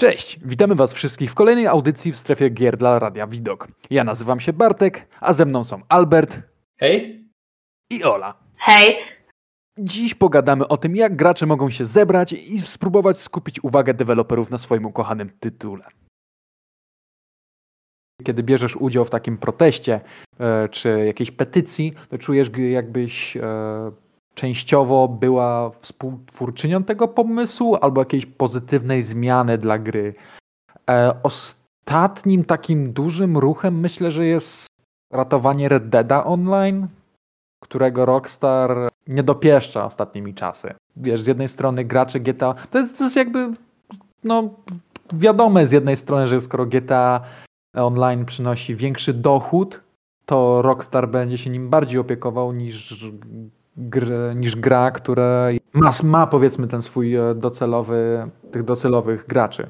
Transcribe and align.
Cześć, 0.00 0.38
witamy 0.44 0.74
Was 0.74 0.92
wszystkich 0.92 1.30
w 1.30 1.34
kolejnej 1.34 1.66
audycji 1.66 2.12
w 2.12 2.16
strefie 2.16 2.50
gier 2.50 2.76
dla 2.76 2.98
Radia 2.98 3.26
Widok. 3.26 3.68
Ja 3.90 4.04
nazywam 4.04 4.40
się 4.40 4.52
Bartek, 4.52 5.08
a 5.20 5.32
ze 5.32 5.44
mną 5.44 5.64
są 5.64 5.82
Albert. 5.88 6.38
Hej. 6.76 7.24
I 7.90 8.04
Ola. 8.04 8.34
Hej. 8.56 8.96
Dziś 9.78 10.14
pogadamy 10.14 10.68
o 10.68 10.76
tym, 10.76 10.96
jak 10.96 11.16
gracze 11.16 11.46
mogą 11.46 11.70
się 11.70 11.84
zebrać 11.84 12.32
i 12.32 12.58
spróbować 12.58 13.20
skupić 13.20 13.64
uwagę 13.64 13.94
deweloperów 13.94 14.50
na 14.50 14.58
swoim 14.58 14.86
ukochanym 14.86 15.30
tytule. 15.40 15.84
Kiedy 18.24 18.42
bierzesz 18.42 18.76
udział 18.76 19.04
w 19.04 19.10
takim 19.10 19.38
proteście 19.38 20.00
e, 20.40 20.68
czy 20.68 21.04
jakiejś 21.06 21.30
petycji, 21.30 21.92
to 22.08 22.18
czujesz 22.18 22.50
jakbyś 22.70 23.36
e, 23.36 23.42
częściowo 24.38 25.08
była 25.08 25.70
współtwórczynią 25.80 26.84
tego 26.84 27.08
pomysłu 27.08 27.76
albo 27.80 28.00
jakiejś 28.00 28.26
pozytywnej 28.26 29.02
zmiany 29.02 29.58
dla 29.58 29.78
gry. 29.78 30.12
E, 30.90 31.14
ostatnim 31.22 32.44
takim 32.44 32.92
dużym 32.92 33.38
ruchem 33.38 33.80
myślę, 33.80 34.10
że 34.10 34.26
jest 34.26 34.66
ratowanie 35.12 35.68
Red 35.68 35.88
Deada 35.88 36.24
Online, 36.24 36.86
którego 37.62 38.06
Rockstar 38.06 38.88
nie 39.06 39.22
dopieszcza 39.22 39.84
ostatnimi 39.84 40.34
czasy. 40.34 40.74
Wiesz, 40.96 41.22
z 41.22 41.26
jednej 41.26 41.48
strony 41.48 41.84
gracze 41.84 42.20
GTA, 42.20 42.54
to 42.70 42.78
jest, 42.78 42.98
to 42.98 43.04
jest 43.04 43.16
jakby 43.16 43.52
no 44.24 44.50
wiadome 45.12 45.66
z 45.66 45.72
jednej 45.72 45.96
strony, 45.96 46.28
że 46.28 46.40
skoro 46.40 46.66
GTA 46.66 47.20
Online 47.74 48.24
przynosi 48.24 48.76
większy 48.76 49.12
dochód, 49.14 49.80
to 50.26 50.62
Rockstar 50.62 51.08
będzie 51.08 51.38
się 51.38 51.50
nim 51.50 51.70
bardziej 51.70 51.98
opiekował 51.98 52.52
niż 52.52 53.04
niż 54.34 54.56
gra, 54.56 54.90
która 54.90 55.48
ma, 55.72 55.92
ma 56.02 56.26
powiedzmy 56.26 56.68
ten 56.68 56.82
swój 56.82 57.14
e, 57.14 57.34
docelowy, 57.34 58.30
tych 58.52 58.62
docelowych 58.62 59.26
graczy. 59.26 59.68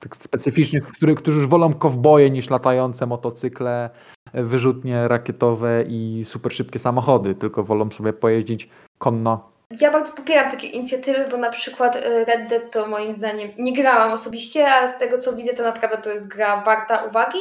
Tych 0.00 0.16
specyficznych, 0.16 0.86
który, 0.86 1.14
którzy 1.14 1.38
już 1.38 1.46
wolą 1.46 1.74
kowboje 1.74 2.30
niż 2.30 2.50
latające 2.50 3.06
motocykle, 3.06 3.90
e, 4.32 4.42
wyrzutnie 4.42 5.08
rakietowe 5.08 5.84
i 5.88 6.24
super 6.26 6.52
szybkie 6.52 6.78
samochody, 6.78 7.34
tylko 7.34 7.64
wolą 7.64 7.90
sobie 7.90 8.12
pojeździć 8.12 8.68
konno. 8.98 9.52
Ja 9.80 9.92
bardzo 9.92 10.12
popieram 10.12 10.50
takie 10.50 10.66
inicjatywy, 10.66 11.24
bo 11.30 11.36
na 11.36 11.50
przykład 11.50 11.96
e, 11.96 12.24
Red 12.24 12.48
Dead 12.48 12.72
to 12.72 12.86
moim 12.86 13.12
zdaniem 13.12 13.50
nie 13.58 13.72
grałam 13.72 14.12
osobiście, 14.12 14.68
ale 14.68 14.88
z 14.88 14.98
tego 14.98 15.18
co 15.18 15.32
widzę 15.32 15.54
to 15.54 15.62
naprawdę 15.62 15.98
to 15.98 16.10
jest 16.10 16.34
gra 16.34 16.62
warta 16.64 17.04
uwagi 17.04 17.38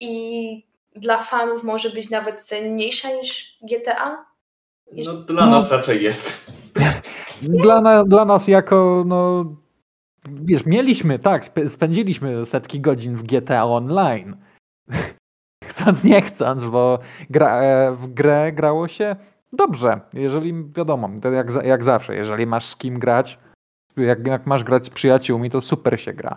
i 0.00 0.70
dla 0.96 1.18
fanów 1.18 1.64
może 1.64 1.90
być 1.90 2.10
nawet 2.10 2.40
cenniejsza 2.40 3.08
niż 3.12 3.58
GTA. 3.62 4.29
No, 4.92 5.14
dla 5.14 5.46
no, 5.46 5.50
nas 5.50 5.70
raczej 5.70 6.02
jest. 6.02 6.52
Dla, 7.42 7.80
na, 7.80 8.04
dla 8.04 8.24
nas 8.24 8.48
jako, 8.48 9.04
no, 9.06 9.44
wiesz, 10.28 10.66
mieliśmy, 10.66 11.18
tak, 11.18 11.44
spędziliśmy 11.68 12.46
setki 12.46 12.80
godzin 12.80 13.16
w 13.16 13.22
GTA 13.22 13.64
Online. 13.64 14.36
Chcąc, 15.70 16.04
nie 16.04 16.22
chcąc, 16.22 16.64
bo 16.64 16.98
gra, 17.30 17.60
e, 17.60 17.92
w 17.92 18.06
grę 18.06 18.52
grało 18.52 18.88
się 18.88 19.16
dobrze. 19.52 20.00
Jeżeli, 20.12 20.64
wiadomo, 20.76 21.10
jak, 21.34 21.64
jak 21.64 21.84
zawsze, 21.84 22.14
jeżeli 22.14 22.46
masz 22.46 22.66
z 22.66 22.76
kim 22.76 22.98
grać, 22.98 23.38
jak, 23.96 24.26
jak 24.26 24.46
masz 24.46 24.64
grać 24.64 24.86
z 24.86 24.90
przyjaciółmi, 24.90 25.50
to 25.50 25.60
super 25.60 26.00
się 26.00 26.12
gra. 26.12 26.36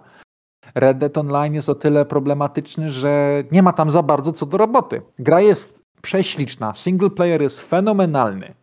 Red 0.76 0.98
Dead 0.98 1.18
Online 1.18 1.54
jest 1.54 1.70
o 1.70 1.76
tyle 1.76 2.06
problematyczny, 2.06 2.90
że 2.90 3.44
nie 3.52 3.64
ma 3.64 3.74
tam 3.74 3.90
za 3.90 4.04
bardzo 4.04 4.32
co 4.32 4.46
do 4.46 4.58
roboty. 4.58 5.02
Gra 5.20 5.42
jest 5.42 5.83
prześliczna. 6.04 6.74
Single 6.74 7.10
player 7.10 7.42
jest 7.42 7.60
fenomenalny 7.60 8.54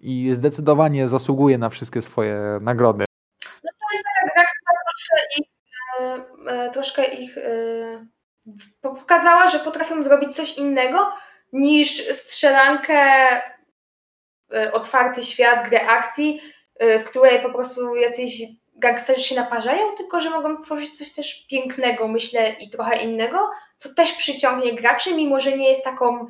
i 0.00 0.30
zdecydowanie 0.32 1.08
zasługuje 1.08 1.58
na 1.58 1.70
wszystkie 1.70 2.02
swoje 2.02 2.58
nagrody. 2.60 3.04
No 3.64 3.70
to 3.80 3.86
jest 3.92 4.04
taka 4.04 4.34
gra, 4.34 4.44
która 4.44 4.80
troszkę 4.90 5.16
ich, 5.38 5.46
e, 6.00 6.64
e, 6.64 6.70
troszkę 6.70 7.04
ich 7.04 7.38
e, 7.38 8.06
pokazała, 8.80 9.48
że 9.48 9.58
potrafią 9.58 10.02
zrobić 10.02 10.36
coś 10.36 10.58
innego 10.58 11.12
niż 11.52 12.08
strzelankę, 12.08 12.96
otwarty 14.72 15.22
świat, 15.22 15.68
grę 15.68 15.86
akcji, 15.86 16.40
w 17.00 17.04
której 17.04 17.42
po 17.42 17.50
prostu 17.50 17.96
jacyś 17.96 18.42
gangsterzy 18.76 19.20
się 19.20 19.34
naparzają, 19.34 19.92
tylko 19.96 20.20
że 20.20 20.30
mogą 20.30 20.56
stworzyć 20.56 20.98
coś 20.98 21.12
też 21.12 21.46
pięknego, 21.50 22.08
myślę, 22.08 22.50
i 22.52 22.70
trochę 22.70 23.02
innego, 23.02 23.50
co 23.76 23.94
też 23.94 24.12
przyciągnie 24.12 24.74
graczy, 24.74 25.14
mimo 25.14 25.40
że 25.40 25.58
nie 25.58 25.68
jest 25.68 25.84
taką 25.84 26.26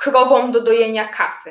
krową 0.00 0.52
do 0.52 0.62
dojenia 0.62 1.08
kasy. 1.08 1.50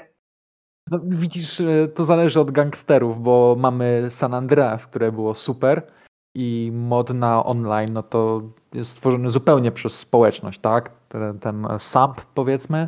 No, 0.91 0.99
widzisz, 1.03 1.61
e, 1.61 1.87
to 1.87 2.03
zależy 2.03 2.39
od 2.39 2.51
gangsterów, 2.51 3.23
bo 3.23 3.55
mamy 3.59 4.05
San 4.09 4.33
Andreas, 4.33 4.87
które 4.87 5.11
było 5.11 5.35
super 5.35 5.87
i 6.35 6.71
mod 6.73 7.09
na 7.09 7.45
online, 7.45 7.93
no 7.93 8.03
to 8.03 8.41
jest 8.73 8.91
stworzony 8.91 9.29
zupełnie 9.29 9.71
przez 9.71 9.99
społeczność, 9.99 10.59
tak? 10.59 10.91
Ten, 11.09 11.39
ten 11.39 11.67
sub, 11.79 12.21
powiedzmy, 12.33 12.87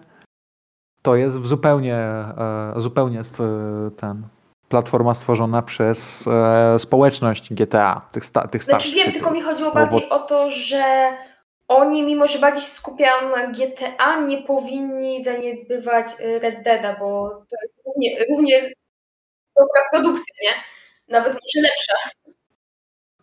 to 1.02 1.16
jest 1.16 1.46
zupełnie, 1.46 1.96
e, 1.96 2.74
zupełnie 2.78 3.22
ten 3.98 4.28
platforma 4.70 5.14
stworzona 5.14 5.62
przez 5.62 6.28
e, 6.28 6.80
społeczność 6.80 7.54
GTA, 7.54 8.02
tych, 8.12 8.26
sta, 8.26 8.48
tych 8.48 8.64
Znaczy 8.64 8.92
wiem, 8.92 9.12
tylko 9.12 9.32
mi 9.32 9.42
chodziło 9.42 9.72
bardziej 9.72 10.10
bo... 10.10 10.16
o 10.16 10.20
to, 10.20 10.50
że 10.50 10.84
oni, 11.78 12.04
mimo 12.04 12.28
że 12.28 12.40
bardziej 12.40 12.64
się 12.64 12.70
skupiają 12.70 13.36
na 13.36 13.48
GTA, 13.48 14.22
nie 14.22 14.44
powinni 14.44 15.24
zaniedbywać 15.24 16.06
y, 16.20 16.40
Red 16.40 16.64
Deada, 16.64 17.00
bo 17.00 17.30
to 17.30 17.56
jest 17.64 17.76
równie, 17.86 18.26
równie 18.30 18.62
dobra 19.56 19.81
produkcja, 19.92 20.36
nie? 20.42 20.64
Nawet 21.08 21.34
może 21.34 21.68
lepsza. 21.68 21.94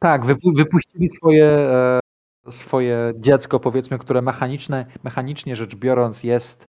Tak, 0.00 0.26
wypuścili 0.56 1.10
swoje, 1.10 1.46
e, 1.46 2.00
swoje 2.50 3.12
dziecko, 3.16 3.60
powiedzmy, 3.60 3.98
które 3.98 4.22
mechaniczne, 4.22 4.86
mechanicznie 5.04 5.56
rzecz 5.56 5.74
biorąc 5.74 6.24
jest, 6.24 6.64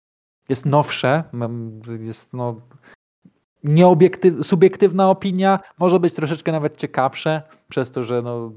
jest 0.48 0.66
nowsze, 0.66 1.24
jest 2.00 2.32
no, 2.32 2.60
nieobiektyw, 3.64 4.46
subiektywna 4.46 5.10
opinia, 5.10 5.60
może 5.78 6.00
być 6.00 6.14
troszeczkę 6.14 6.52
nawet 6.52 6.76
ciekawsze, 6.76 7.42
przez 7.68 7.90
to, 7.90 8.04
że 8.04 8.22
no, 8.22 8.52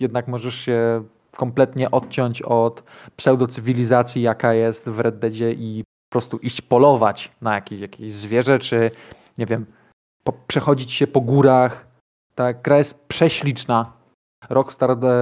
jednak 0.00 0.28
możesz 0.28 0.54
się 0.54 1.04
kompletnie 1.38 1.90
odciąć 1.90 2.42
od 2.42 2.82
pseudocywilizacji, 3.16 4.22
jaka 4.22 4.54
jest 4.54 4.88
w 4.88 5.00
Red 5.00 5.18
Deadzie 5.18 5.52
i 5.52 5.84
po 6.08 6.12
prostu 6.12 6.38
iść 6.38 6.60
polować 6.60 7.32
na 7.40 7.54
jakieś, 7.54 7.80
jakieś 7.80 8.12
zwierzę, 8.12 8.58
czy 8.58 8.90
nie 9.38 9.46
wiem, 9.46 9.66
po, 10.24 10.32
przechodzić 10.32 10.92
się 10.92 11.06
po 11.06 11.20
górach. 11.20 11.86
Ta 12.34 12.52
gra 12.52 12.78
jest 12.78 13.06
prześliczna. 13.08 13.92
Rockstar 14.50 14.98
de, 14.98 15.14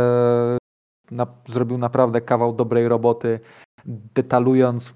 na, 1.11 1.27
zrobił 1.49 1.79
naprawdę 1.79 2.21
kawał 2.21 2.53
dobrej 2.53 2.89
roboty, 2.89 3.41
detalując 4.15 4.95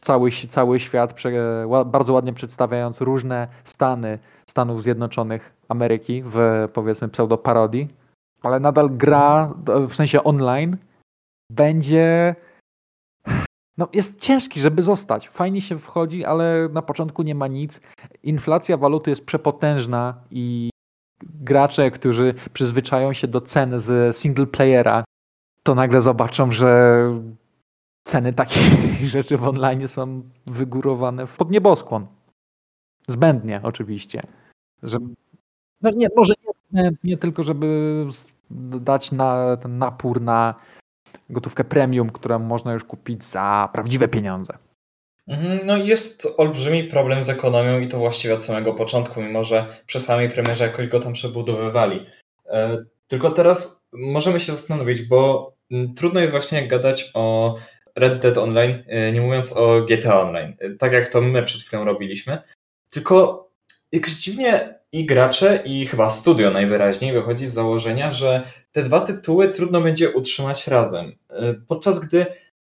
cały, 0.00 0.30
cały 0.30 0.80
świat, 0.80 1.14
bardzo 1.86 2.12
ładnie 2.12 2.32
przedstawiając 2.32 3.00
różne 3.00 3.48
stany 3.64 4.18
Stanów 4.46 4.82
Zjednoczonych 4.82 5.52
Ameryki 5.68 6.22
w 6.26 6.68
powiedzmy 6.72 7.08
pseudoparodii 7.08 8.01
ale 8.42 8.60
nadal 8.60 8.90
gra, 8.90 9.54
w 9.88 9.94
sensie 9.94 10.24
online, 10.24 10.76
będzie. 11.50 12.36
No, 13.78 13.88
jest 13.92 14.20
ciężki, 14.20 14.60
żeby 14.60 14.82
zostać. 14.82 15.28
Fajnie 15.28 15.60
się 15.60 15.78
wchodzi, 15.78 16.24
ale 16.24 16.68
na 16.72 16.82
początku 16.82 17.22
nie 17.22 17.34
ma 17.34 17.46
nic. 17.46 17.80
Inflacja 18.22 18.76
waluty 18.76 19.10
jest 19.10 19.24
przepotężna 19.24 20.14
i 20.30 20.70
gracze, 21.24 21.90
którzy 21.90 22.34
przyzwyczają 22.52 23.12
się 23.12 23.28
do 23.28 23.40
cen 23.40 23.80
z 23.80 24.16
single 24.16 24.46
playera, 24.46 25.04
to 25.62 25.74
nagle 25.74 26.00
zobaczą, 26.00 26.52
że 26.52 27.02
ceny 28.04 28.32
takich 28.32 29.08
rzeczy 29.08 29.36
w 29.36 29.48
online 29.48 29.88
są 29.88 30.22
wygórowane 30.46 31.26
pod 31.26 31.50
nieboskłon. 31.50 32.06
Zbędnie 33.08 33.60
oczywiście. 33.62 34.22
Że, 34.82 34.98
no 35.80 35.90
nie, 35.90 36.08
może 36.16 36.34
nie, 36.46 36.52
nie 37.04 37.16
tylko, 37.16 37.42
żeby 37.42 38.06
dać 38.80 39.12
na 39.12 39.56
ten 39.56 39.78
napór 39.78 40.20
na 40.20 40.54
gotówkę 41.30 41.64
premium, 41.64 42.10
którą 42.10 42.38
można 42.38 42.72
już 42.72 42.84
kupić 42.84 43.24
za 43.24 43.68
prawdziwe 43.72 44.08
pieniądze. 44.08 44.58
Mhm, 45.28 45.60
no 45.66 45.76
jest 45.76 46.28
olbrzymi 46.36 46.84
problem 46.84 47.24
z 47.24 47.28
ekonomią 47.28 47.80
i 47.80 47.88
to 47.88 47.98
właściwie 47.98 48.34
od 48.34 48.42
samego 48.42 48.74
początku, 48.74 49.22
mimo 49.22 49.44
że 49.44 49.66
przy 49.86 50.00
samej 50.00 50.30
premierze 50.30 50.64
jakoś 50.64 50.86
go 50.88 51.00
tam 51.00 51.12
przebudowywali. 51.12 52.06
E, 52.46 52.84
tylko 53.06 53.30
teraz 53.30 53.88
możemy 53.92 54.40
się 54.40 54.52
zastanowić, 54.52 55.02
bo 55.02 55.52
mm, 55.70 55.94
trudno 55.94 56.20
jest 56.20 56.30
właśnie 56.30 56.68
gadać 56.68 57.10
o 57.14 57.56
Red 57.96 58.18
Dead 58.18 58.38
Online, 58.38 58.82
e, 58.86 59.12
nie 59.12 59.20
mówiąc 59.20 59.56
o 59.56 59.80
GTA 59.80 60.20
Online, 60.20 60.56
e, 60.58 60.70
tak 60.70 60.92
jak 60.92 61.08
to 61.08 61.20
my 61.20 61.42
przed 61.42 61.62
chwilą 61.62 61.84
robiliśmy. 61.84 62.38
Tylko 62.90 63.48
jakoś 63.92 64.12
dziwnie 64.12 64.74
i 64.92 65.06
gracze, 65.06 65.62
i 65.64 65.86
chyba 65.86 66.10
studio 66.10 66.50
najwyraźniej 66.50 67.12
wychodzi 67.12 67.46
z 67.46 67.52
założenia, 67.52 68.10
że 68.10 68.42
te 68.72 68.82
dwa 68.82 69.00
tytuły 69.00 69.48
trudno 69.48 69.80
będzie 69.80 70.10
utrzymać 70.10 70.66
razem. 70.66 71.12
E, 71.30 71.54
podczas 71.54 72.00
gdy 72.00 72.26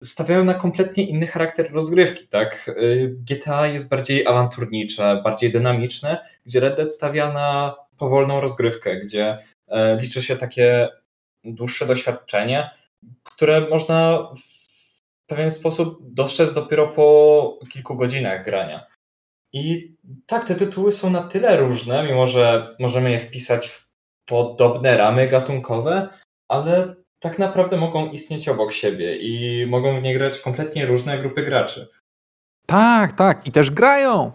stawiają 0.03 0.45
na 0.45 0.55
kompletnie 0.55 1.09
inny 1.09 1.27
charakter 1.27 1.73
rozgrywki, 1.73 2.29
tak? 2.29 2.69
E, 2.69 2.73
GTA 3.09 3.67
jest 3.67 3.89
bardziej 3.89 4.27
awanturnicze, 4.27 5.21
bardziej 5.25 5.53
dynamiczne, 5.53 6.19
gdzie 6.47 6.61
Red 6.61 6.77
Dead 6.77 6.93
stawia 6.93 7.33
na 7.33 7.77
powolną 7.97 8.41
rozgrywkę, 8.41 8.97
gdzie 8.97 9.39
e, 9.69 9.97
liczy 9.97 10.23
się 10.23 10.37
takie 10.37 10.89
dłuższe 11.45 11.87
doświadczenie, 11.87 12.71
które 13.23 13.61
można 13.61 14.29
w 14.37 15.27
pewien 15.27 15.51
sposób 15.51 15.99
dostrzec 16.01 16.55
dopiero 16.55 16.89
po 16.89 17.59
kilku 17.73 17.97
godzinach 17.97 18.45
grania. 18.45 18.96
I 19.57 19.97
tak, 20.27 20.47
te 20.47 20.55
tytuły 20.55 20.93
są 20.93 21.11
na 21.11 21.23
tyle 21.23 21.57
różne, 21.57 22.03
mimo 22.03 22.27
że 22.27 22.77
możemy 22.81 23.11
je 23.11 23.21
wpisać 23.21 23.69
w 23.69 23.89
podobne 24.27 24.97
ramy 24.97 25.29
gatunkowe, 25.29 26.09
ale 26.49 26.95
tak 27.21 27.39
naprawdę 27.39 27.77
mogą 27.77 28.07
istnieć 28.07 28.49
obok 28.49 28.73
siebie 28.73 29.17
i 29.17 29.67
mogą 29.67 30.01
w 30.01 30.03
nie 30.03 30.15
grać 30.15 30.41
kompletnie 30.41 30.87
różne 30.87 31.19
grupy 31.19 31.43
graczy. 31.43 31.89
Tak, 32.67 33.13
tak, 33.13 33.47
i 33.47 33.53
też 33.53 33.71
grają. 33.71 34.33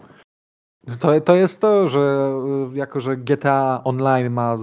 To, 1.00 1.20
to 1.20 1.34
jest 1.34 1.60
to, 1.60 1.88
że 1.88 2.34
y, 2.74 2.78
jako, 2.78 3.00
że 3.00 3.16
GTA 3.16 3.80
Online 3.84 4.30
ma 4.30 4.56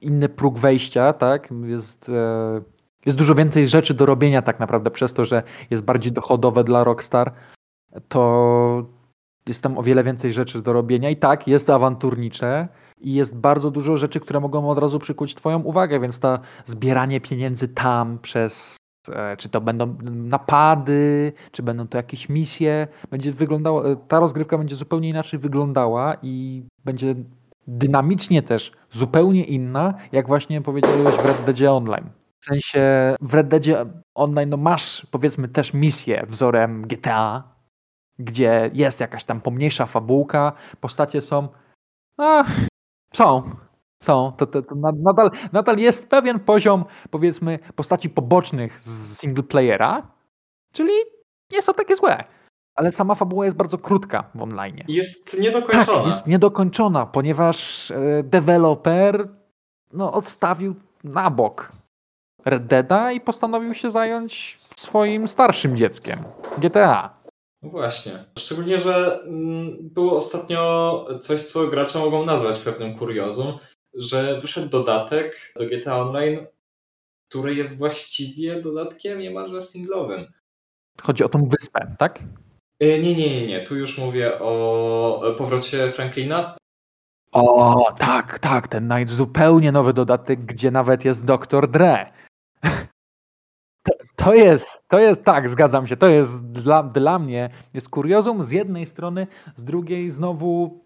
inny 0.00 0.28
próg 0.28 0.58
wejścia, 0.58 1.12
tak, 1.12 1.48
jest, 1.64 2.08
e, 2.08 2.60
jest 3.06 3.18
dużo 3.18 3.34
więcej 3.34 3.68
rzeczy 3.68 3.94
do 3.94 4.06
robienia 4.06 4.42
tak 4.42 4.60
naprawdę 4.60 4.90
przez 4.90 5.12
to, 5.12 5.24
że 5.24 5.42
jest 5.70 5.82
bardziej 5.82 6.12
dochodowe 6.12 6.64
dla 6.64 6.84
Rockstar, 6.84 7.32
to 8.08 8.97
jest 9.48 9.62
tam 9.62 9.78
o 9.78 9.82
wiele 9.82 10.04
więcej 10.04 10.32
rzeczy 10.32 10.62
do 10.62 10.72
robienia 10.72 11.10
i 11.10 11.16
tak, 11.16 11.48
jest 11.48 11.70
awanturnicze 11.70 12.68
i 13.00 13.14
jest 13.14 13.36
bardzo 13.36 13.70
dużo 13.70 13.96
rzeczy, 13.96 14.20
które 14.20 14.40
mogą 14.40 14.70
od 14.70 14.78
razu 14.78 14.98
przykuć 14.98 15.34
twoją 15.34 15.62
uwagę, 15.62 16.00
więc 16.00 16.18
to 16.18 16.38
zbieranie 16.66 17.20
pieniędzy 17.20 17.68
tam 17.68 18.18
przez 18.18 18.76
e, 19.12 19.36
czy 19.36 19.48
to 19.48 19.60
będą 19.60 19.96
napady, 20.04 21.32
czy 21.52 21.62
będą 21.62 21.88
to 21.88 21.96
jakieś 21.96 22.28
misje, 22.28 22.88
będzie 23.10 23.32
wyglądało, 23.32 23.90
e, 23.90 23.96
ta 23.96 24.20
rozgrywka 24.20 24.58
będzie 24.58 24.76
zupełnie 24.76 25.08
inaczej 25.08 25.38
wyglądała 25.38 26.16
i 26.22 26.62
będzie 26.84 27.14
dynamicznie 27.66 28.42
też 28.42 28.72
zupełnie 28.90 29.44
inna, 29.44 29.94
jak 30.12 30.26
właśnie 30.26 30.60
powiedziałeś 30.60 31.14
w 31.14 31.24
Red 31.24 31.44
Dead 31.44 31.70
Online. 31.72 32.10
W 32.40 32.44
sensie 32.44 32.80
w 33.20 33.34
Red 33.34 33.48
Dead 33.48 33.88
Online 34.14 34.50
no 34.50 34.56
masz 34.56 35.06
powiedzmy 35.10 35.48
też 35.48 35.74
misję 35.74 36.26
wzorem 36.28 36.82
GTA, 36.82 37.57
gdzie 38.18 38.70
jest 38.74 39.00
jakaś 39.00 39.24
tam 39.24 39.40
pomniejsza 39.40 39.86
fabułka, 39.86 40.52
postacie 40.80 41.20
są 41.20 41.48
no, 42.18 42.44
są, 43.14 43.50
są. 44.02 44.32
To, 44.32 44.46
to, 44.46 44.62
to 44.62 44.74
nadal, 45.04 45.30
nadal 45.52 45.78
jest 45.78 46.08
pewien 46.08 46.40
poziom 46.40 46.84
powiedzmy 47.10 47.58
postaci 47.74 48.10
pobocznych 48.10 48.80
z 48.80 49.18
single 49.18 49.42
playera, 49.42 50.10
czyli 50.72 50.92
nie 51.52 51.62
są 51.62 51.74
takie 51.74 51.96
złe 51.96 52.24
ale 52.78 52.92
sama 52.92 53.14
fabuła 53.14 53.44
jest 53.44 53.56
bardzo 53.56 53.78
krótka 53.78 54.24
w 54.34 54.42
online. 54.42 54.84
Jest 54.88 55.40
niedokończona. 55.40 55.98
Tak, 55.98 56.06
jest 56.06 56.26
niedokończona, 56.26 57.06
ponieważ 57.06 57.90
e, 57.90 58.22
deweloper 58.22 59.28
no, 59.92 60.12
odstawił 60.12 60.74
na 61.04 61.30
bok 61.30 61.72
Red 62.44 62.66
Deada 62.66 63.12
i 63.12 63.20
postanowił 63.20 63.74
się 63.74 63.90
zająć 63.90 64.58
swoim 64.76 65.28
starszym 65.28 65.76
dzieckiem, 65.76 66.18
GTA. 66.58 67.17
No 67.62 67.70
właśnie. 67.70 68.24
Szczególnie, 68.38 68.80
że 68.80 69.22
mm, 69.22 69.76
było 69.80 70.16
ostatnio 70.16 71.04
coś, 71.20 71.42
co 71.42 71.66
gracze 71.66 71.98
mogą 71.98 72.24
nazwać 72.24 72.58
pewnym 72.58 72.94
kuriozum, 72.94 73.58
że 73.94 74.40
wyszedł 74.40 74.68
dodatek 74.68 75.54
do 75.56 75.66
GTA 75.66 75.98
Online, 75.98 76.46
który 77.28 77.54
jest 77.54 77.78
właściwie 77.78 78.62
dodatkiem 78.62 79.18
niemalże 79.18 79.62
singlowym. 79.62 80.26
Chodzi 81.02 81.24
o 81.24 81.28
tą 81.28 81.48
wyspę, 81.48 81.94
tak? 81.98 82.22
E, 82.80 82.98
nie, 82.98 83.14
nie, 83.14 83.40
nie, 83.40 83.46
nie. 83.46 83.60
Tu 83.60 83.76
już 83.76 83.98
mówię 83.98 84.38
o 84.40 85.34
powrocie 85.38 85.90
Franklina. 85.90 86.56
O, 87.32 87.94
tak, 87.98 88.38
tak, 88.38 88.68
ten 88.68 88.92
zupełnie 89.06 89.72
nowy 89.72 89.92
dodatek, 89.92 90.40
gdzie 90.40 90.70
nawet 90.70 91.04
jest 91.04 91.24
Dr. 91.24 91.70
Dre. 91.70 92.12
To, 94.18 94.34
jest, 94.34 94.82
to 94.88 94.98
jest, 94.98 95.24
tak, 95.24 95.50
zgadzam 95.50 95.86
się, 95.86 95.96
to 95.96 96.06
jest 96.06 96.50
dla, 96.52 96.82
dla 96.82 97.18
mnie, 97.18 97.50
jest 97.74 97.88
kuriozum 97.88 98.44
z 98.44 98.50
jednej 98.50 98.86
strony, 98.86 99.26
z 99.56 99.64
drugiej 99.64 100.10
znowu 100.10 100.80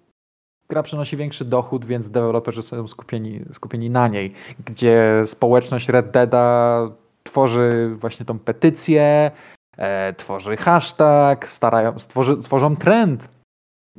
gra 0.68 0.82
przynosi 0.82 1.16
większy 1.16 1.44
dochód, 1.44 1.84
więc 1.84 2.10
deweloperzy 2.10 2.62
są 2.62 2.88
skupieni, 2.88 3.40
skupieni 3.52 3.90
na 3.90 4.08
niej, 4.08 4.32
gdzie 4.64 5.22
społeczność 5.24 5.88
Red 5.88 6.10
Deada 6.10 6.88
tworzy 7.22 7.96
właśnie 8.00 8.26
tą 8.26 8.38
petycję, 8.38 9.30
e, 9.76 10.12
tworzy 10.12 10.56
hashtag, 10.56 11.48
starają, 11.48 11.98
stworzy, 11.98 12.36
tworzą 12.36 12.76
trend 12.76 13.28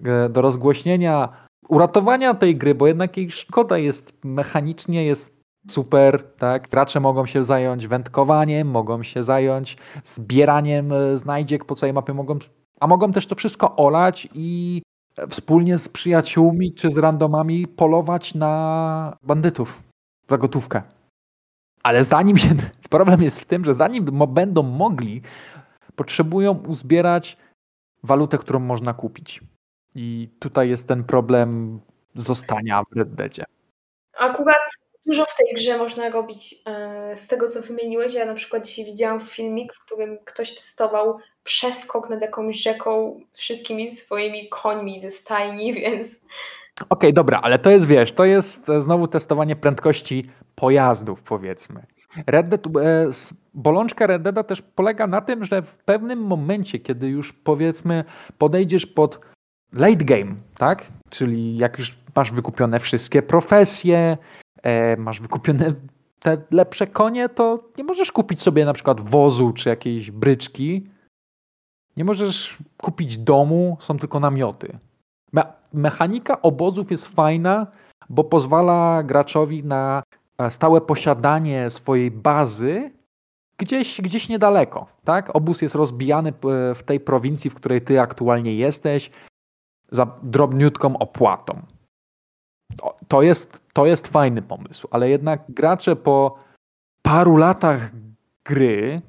e, 0.05 0.29
do 0.29 0.41
rozgłośnienia, 0.41 1.29
uratowania 1.69 2.33
tej 2.33 2.55
gry, 2.55 2.75
bo 2.75 2.87
jednak 2.87 3.17
jej 3.17 3.31
szkoda 3.31 3.77
jest 3.77 4.13
mechanicznie, 4.23 5.05
jest 5.05 5.32
super, 5.67 6.23
tak? 6.37 6.69
Gracze 6.69 6.99
mogą 6.99 7.25
się 7.25 7.45
zająć 7.45 7.87
wędkowaniem, 7.87 8.67
mogą 8.67 9.03
się 9.03 9.23
zająć 9.23 9.77
zbieraniem 10.03 10.91
e, 10.93 11.17
znajdziek 11.17 11.65
po 11.65 11.75
całej 11.75 11.93
mapie, 11.93 12.13
mogą, 12.13 12.39
a 12.79 12.87
mogą 12.87 13.11
też 13.11 13.27
to 13.27 13.35
wszystko 13.35 13.75
olać 13.75 14.27
i 14.33 14.81
wspólnie 15.29 15.77
z 15.77 15.89
przyjaciółmi 15.89 16.73
czy 16.73 16.91
z 16.91 16.97
randomami 16.97 17.67
polować 17.67 18.35
na 18.35 19.17
bandytów 19.23 19.81
za 20.29 20.37
gotówkę. 20.37 20.81
Ale 21.83 22.03
zanim 22.03 22.37
się. 22.37 22.49
Problem 22.89 23.21
jest 23.21 23.39
w 23.39 23.45
tym, 23.45 23.65
że 23.65 23.73
zanim 23.73 24.05
będą 24.27 24.63
mogli 24.63 25.21
potrzebują 25.95 26.51
uzbierać 26.51 27.37
walutę, 28.03 28.37
którą 28.37 28.59
można 28.59 28.93
kupić. 28.93 29.41
I 29.95 30.29
tutaj 30.39 30.69
jest 30.69 30.87
ten 30.87 31.03
problem 31.03 31.79
zostania 32.15 32.83
w 32.83 32.95
Red 32.95 33.15
Deadzie. 33.15 33.43
Akurat 34.19 34.57
dużo 35.05 35.25
w 35.25 35.35
tej 35.35 35.53
grze 35.55 35.77
można 35.77 36.09
robić 36.09 36.55
e, 36.65 37.17
z 37.17 37.27
tego, 37.27 37.47
co 37.47 37.61
wymieniłeś. 37.61 38.13
Ja 38.13 38.25
na 38.25 38.33
przykład 38.33 38.67
dzisiaj 38.67 38.85
widziałam 38.85 39.19
filmik, 39.19 39.73
w 39.73 39.85
którym 39.85 40.17
ktoś 40.25 40.55
testował 40.55 41.17
przeskok 41.43 42.09
nad 42.09 42.21
jakąś 42.21 42.63
rzeką 42.63 43.19
wszystkimi 43.31 43.87
swoimi 43.87 44.49
końmi 44.49 44.99
ze 44.99 45.11
stajni, 45.11 45.73
więc... 45.81 46.25
Okej, 46.75 46.87
okay, 46.89 47.13
dobra, 47.13 47.39
ale 47.43 47.59
to 47.59 47.71
jest, 47.71 47.87
wiesz, 47.87 48.11
to 48.11 48.25
jest 48.25 48.65
znowu 48.79 49.07
testowanie 49.07 49.55
prędkości 49.55 50.29
pojazdów, 50.55 51.21
powiedzmy. 51.21 51.85
Red 52.27 52.49
Dead, 52.49 52.67
e, 52.67 53.09
bolączka 53.53 54.07
Red 54.07 54.23
też 54.47 54.61
polega 54.61 55.07
na 55.07 55.21
tym, 55.21 55.45
że 55.45 55.61
w 55.61 55.75
pewnym 55.75 56.19
momencie, 56.19 56.79
kiedy 56.79 57.07
już 57.07 57.33
powiedzmy 57.33 58.03
podejdziesz 58.37 58.85
pod 58.85 59.19
late 59.73 60.05
game, 60.05 60.35
tak? 60.57 60.85
Czyli 61.09 61.57
jak 61.57 61.79
już 61.79 61.97
masz 62.15 62.31
wykupione 62.31 62.79
wszystkie 62.79 63.21
profesje, 63.21 64.17
masz 64.97 65.21
wykupione 65.21 65.73
te 66.19 66.37
lepsze 66.51 66.87
konie, 66.87 67.29
to 67.29 67.63
nie 67.77 67.83
możesz 67.83 68.11
kupić 68.11 68.41
sobie 68.41 68.65
na 68.65 68.73
przykład 68.73 69.01
wozu 69.01 69.53
czy 69.53 69.69
jakiejś 69.69 70.11
bryczki. 70.11 70.87
Nie 71.97 72.05
możesz 72.05 72.57
kupić 72.77 73.17
domu, 73.17 73.77
są 73.79 73.97
tylko 73.97 74.19
namioty. 74.19 74.77
Me 75.31 75.53
mechanika 75.73 76.41
obozów 76.41 76.91
jest 76.91 77.07
fajna, 77.07 77.67
bo 78.09 78.23
pozwala 78.23 79.03
graczowi 79.03 79.63
na 79.63 80.03
E, 80.37 80.51
stałe 80.51 80.81
posiadanie 80.81 81.69
swojej 81.69 82.11
bazy 82.11 82.91
gdzieś, 83.57 84.01
gdzieś 84.01 84.29
niedaleko. 84.29 84.87
Tak? 85.03 85.35
Obóz 85.35 85.61
jest 85.61 85.75
rozbijany 85.75 86.29
e, 86.29 86.75
w 86.75 86.83
tej 86.83 86.99
prowincji, 86.99 87.49
w 87.49 87.55
której 87.55 87.81
ty 87.81 88.01
aktualnie 88.01 88.55
jesteś, 88.55 89.11
za 89.91 90.07
drobniutką 90.23 90.97
opłatą. 90.97 91.61
To 93.07 93.21
jest, 93.21 93.61
to 93.73 93.85
jest 93.85 94.07
fajny 94.07 94.41
pomysł, 94.41 94.87
ale 94.91 95.09
jednak 95.09 95.41
gracze 95.49 95.95
po 95.95 96.37
paru 97.01 97.37
latach 97.37 97.91
gry 98.45 99.01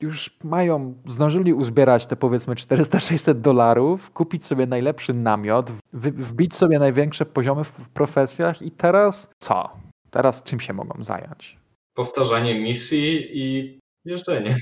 już 0.00 0.38
mają, 0.44 0.94
zdążyli 1.06 1.54
uzbierać 1.54 2.06
te 2.06 2.16
powiedzmy 2.16 2.54
400-600 2.54 3.34
dolarów, 3.34 4.10
kupić 4.10 4.46
sobie 4.46 4.66
najlepszy 4.66 5.14
namiot, 5.14 5.72
wbić 5.92 6.54
sobie 6.54 6.78
największe 6.78 7.26
poziomy 7.26 7.64
w 7.64 7.88
profesjach 7.88 8.62
i 8.62 8.70
teraz 8.70 9.28
co? 9.38 9.70
Teraz 10.10 10.42
czym 10.42 10.60
się 10.60 10.72
mogą 10.72 11.04
zająć? 11.04 11.58
Powtarzanie 11.94 12.60
misji 12.60 13.28
i 13.32 13.78
jeżdżenie. 14.04 14.56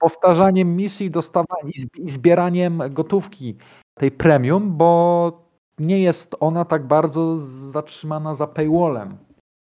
Powtarzaniem 0.00 0.76
misji, 0.76 1.10
dostawaniem 1.10 1.72
i 1.96 2.10
zbieraniem 2.10 2.82
gotówki 2.90 3.56
tej 3.94 4.10
premium, 4.10 4.76
bo 4.76 5.47
nie 5.80 6.02
jest 6.02 6.36
ona 6.40 6.64
tak 6.64 6.86
bardzo 6.86 7.38
zatrzymana 7.70 8.34
za 8.34 8.46
paywallem. 8.46 9.16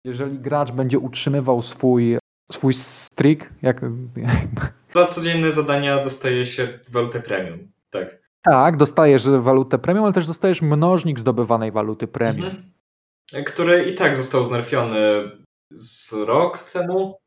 Jeżeli 0.05 0.39
gracz 0.39 0.71
będzie 0.71 0.99
utrzymywał 0.99 1.61
swój, 1.61 2.17
swój 2.51 2.73
streak, 2.73 3.53
jak... 3.61 3.81
Za 4.95 5.07
codzienne 5.07 5.51
zadania 5.51 6.03
dostaje 6.03 6.45
się 6.45 6.79
walutę 6.91 7.21
premium, 7.21 7.59
tak. 7.89 8.21
Tak, 8.41 8.77
dostajesz 8.77 9.29
walutę 9.29 9.77
premium, 9.77 10.05
ale 10.05 10.13
też 10.13 10.27
dostajesz 10.27 10.61
mnożnik 10.61 11.19
zdobywanej 11.19 11.71
waluty 11.71 12.07
premium. 12.07 12.45
Mhm 12.45 12.77
który 13.45 13.83
i 13.83 13.95
tak 13.95 14.15
został 14.15 14.45
znerfiony 14.45 15.31
z 15.71 16.13
rok 16.13 16.71
temu. 16.71 17.17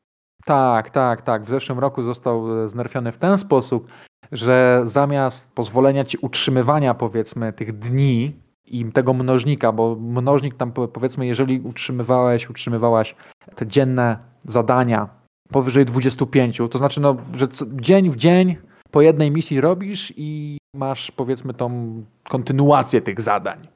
Tak, 0.44 0.90
tak, 0.90 1.22
tak. 1.22 1.44
W 1.44 1.48
zeszłym 1.48 1.78
roku 1.78 2.02
został 2.02 2.68
znerfiony 2.68 3.12
w 3.12 3.18
ten 3.18 3.38
sposób, 3.38 3.88
że 4.32 4.82
zamiast 4.84 5.52
pozwolenia 5.52 6.04
ci 6.04 6.18
utrzymywania 6.18 6.94
powiedzmy 6.94 7.52
tych 7.52 7.78
dni 7.78 8.32
i 8.70 8.92
tego 8.92 9.14
mnożnika, 9.14 9.72
bo 9.72 9.96
mnożnik 10.00 10.54
tam 10.54 10.72
powiedzmy, 10.72 11.26
jeżeli 11.26 11.60
utrzymywałeś, 11.60 12.50
utrzymywałaś 12.50 13.14
te 13.54 13.66
dzienne 13.66 14.18
zadania 14.44 15.08
powyżej 15.48 15.84
25. 15.84 16.58
To 16.70 16.78
znaczy, 16.78 17.00
no, 17.00 17.16
że 17.34 17.48
dzień 17.66 18.10
w 18.10 18.16
dzień 18.16 18.56
po 18.90 19.02
jednej 19.02 19.30
misji 19.30 19.60
robisz 19.60 20.12
i 20.16 20.58
masz 20.74 21.10
powiedzmy 21.10 21.54
tą 21.54 21.92
kontynuację 22.28 23.00
tych 23.00 23.20
zadań. 23.20 23.68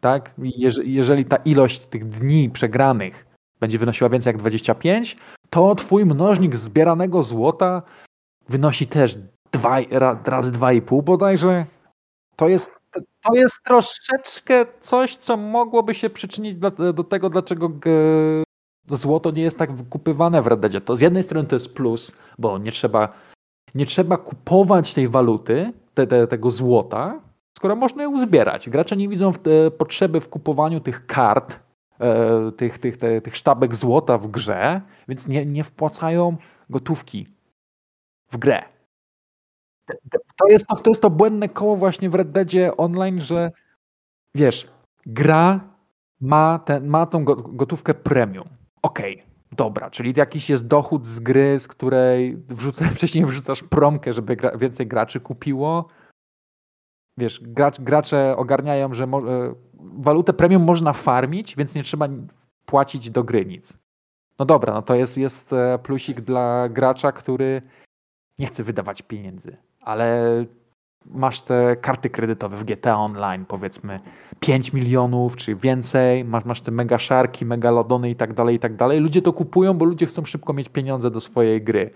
Tak? 0.00 0.34
jeżeli 0.84 1.24
ta 1.24 1.36
ilość 1.36 1.78
tych 1.86 2.08
dni 2.08 2.50
przegranych 2.50 3.26
będzie 3.60 3.78
wynosiła 3.78 4.10
więcej 4.10 4.30
jak 4.30 4.38
25, 4.38 5.16
to 5.50 5.74
twój 5.74 6.06
mnożnik 6.06 6.56
zbieranego 6.56 7.22
złota 7.22 7.82
wynosi 8.48 8.86
też 8.86 9.18
dwa, 9.52 9.76
razy 10.24 10.52
2,5 10.52 11.02
bodajże. 11.02 11.66
To 12.36 12.48
jest, 12.48 12.79
to 12.92 13.34
jest 13.34 13.62
troszeczkę 13.64 14.66
coś, 14.80 15.16
co 15.16 15.36
mogłoby 15.36 15.94
się 15.94 16.10
przyczynić 16.10 16.54
do, 16.54 16.92
do 16.92 17.04
tego, 17.04 17.30
dlaczego 17.30 17.70
złoto 18.88 19.30
nie 19.30 19.42
jest 19.42 19.58
tak 19.58 19.72
wykupywane 19.72 20.42
w 20.42 20.46
Red 20.46 20.60
Deadzie. 20.60 20.80
To 20.80 20.96
z 20.96 21.00
jednej 21.00 21.22
strony 21.22 21.48
to 21.48 21.56
jest 21.56 21.74
plus, 21.74 22.12
bo 22.38 22.58
nie 22.58 22.72
trzeba, 22.72 23.12
nie 23.74 23.86
trzeba 23.86 24.16
kupować 24.16 24.94
tej 24.94 25.08
waluty, 25.08 25.72
te, 25.94 26.06
te, 26.06 26.26
tego 26.26 26.50
złota, 26.50 27.20
skoro 27.56 27.76
można 27.76 28.02
je 28.02 28.08
uzbierać. 28.08 28.70
Gracze 28.70 28.96
nie 28.96 29.08
widzą 29.08 29.32
w, 29.32 29.38
potrzeby 29.78 30.20
w 30.20 30.28
kupowaniu 30.28 30.80
tych 30.80 31.06
kart, 31.06 31.60
e, 32.00 32.52
tych, 32.52 32.78
tych, 32.78 32.96
te, 32.96 33.20
tych 33.20 33.36
sztabek 33.36 33.76
złota 33.76 34.18
w 34.18 34.26
grze, 34.26 34.80
więc 35.08 35.26
nie, 35.26 35.46
nie 35.46 35.64
wpłacają 35.64 36.36
gotówki 36.70 37.26
w 38.32 38.36
grę. 38.36 38.62
To 40.36 40.48
jest 40.48 40.66
to, 40.66 40.76
to 40.76 40.90
jest 40.90 41.02
to 41.02 41.10
błędne 41.10 41.48
koło 41.48 41.76
właśnie 41.76 42.10
w 42.10 42.14
Red 42.14 42.30
Deadzie 42.30 42.76
Online, 42.76 43.20
że 43.20 43.52
wiesz, 44.34 44.68
gra 45.06 45.60
ma, 46.20 46.58
ten, 46.58 46.86
ma 46.86 47.06
tą 47.06 47.24
gotówkę 47.24 47.94
premium. 47.94 48.48
Okej, 48.82 49.14
okay, 49.14 49.26
dobra, 49.52 49.90
czyli 49.90 50.12
jakiś 50.16 50.50
jest 50.50 50.66
dochód 50.66 51.06
z 51.06 51.20
gry, 51.20 51.60
z 51.60 51.68
której 51.68 52.36
wrzuca, 52.48 52.84
wcześniej 52.94 53.26
wrzucasz 53.26 53.62
promkę, 53.62 54.12
żeby 54.12 54.36
gra, 54.36 54.56
więcej 54.56 54.86
graczy 54.86 55.20
kupiło. 55.20 55.88
Wiesz, 57.18 57.40
gracz, 57.42 57.80
gracze 57.80 58.36
ogarniają, 58.36 58.94
że 58.94 59.06
mo, 59.06 59.18
e, 59.18 59.54
walutę 59.80 60.32
premium 60.32 60.64
można 60.64 60.92
farmić, 60.92 61.56
więc 61.56 61.74
nie 61.74 61.82
trzeba 61.82 62.08
płacić 62.66 63.10
do 63.10 63.24
gry 63.24 63.46
nic. 63.46 63.78
No 64.38 64.44
dobra, 64.44 64.74
no 64.74 64.82
to 64.82 64.94
jest, 64.94 65.18
jest 65.18 65.52
e, 65.52 65.78
plusik 65.82 66.20
dla 66.20 66.68
gracza, 66.68 67.12
który 67.12 67.62
nie 68.38 68.46
chce 68.46 68.64
wydawać 68.64 69.02
pieniędzy, 69.02 69.56
ale 69.90 70.44
masz 71.04 71.42
te 71.42 71.76
karty 71.76 72.10
kredytowe 72.10 72.56
w 72.56 72.64
GTA 72.64 72.96
Online, 72.96 73.46
powiedzmy 73.46 74.00
5 74.40 74.72
milionów 74.72 75.36
czy 75.36 75.54
więcej, 75.54 76.24
masz, 76.24 76.44
masz 76.44 76.60
te 76.60 76.70
mega 76.70 76.98
szarki, 76.98 77.44
megalodony 77.44 78.10
i 78.10 78.16
tak 78.16 78.34
dalej, 78.34 78.56
i 78.56 78.58
tak 78.58 78.76
dalej. 78.76 79.00
Ludzie 79.00 79.22
to 79.22 79.32
kupują, 79.32 79.74
bo 79.74 79.84
ludzie 79.84 80.06
chcą 80.06 80.24
szybko 80.24 80.52
mieć 80.52 80.68
pieniądze 80.68 81.10
do 81.10 81.20
swojej 81.20 81.62
gry. 81.62 81.90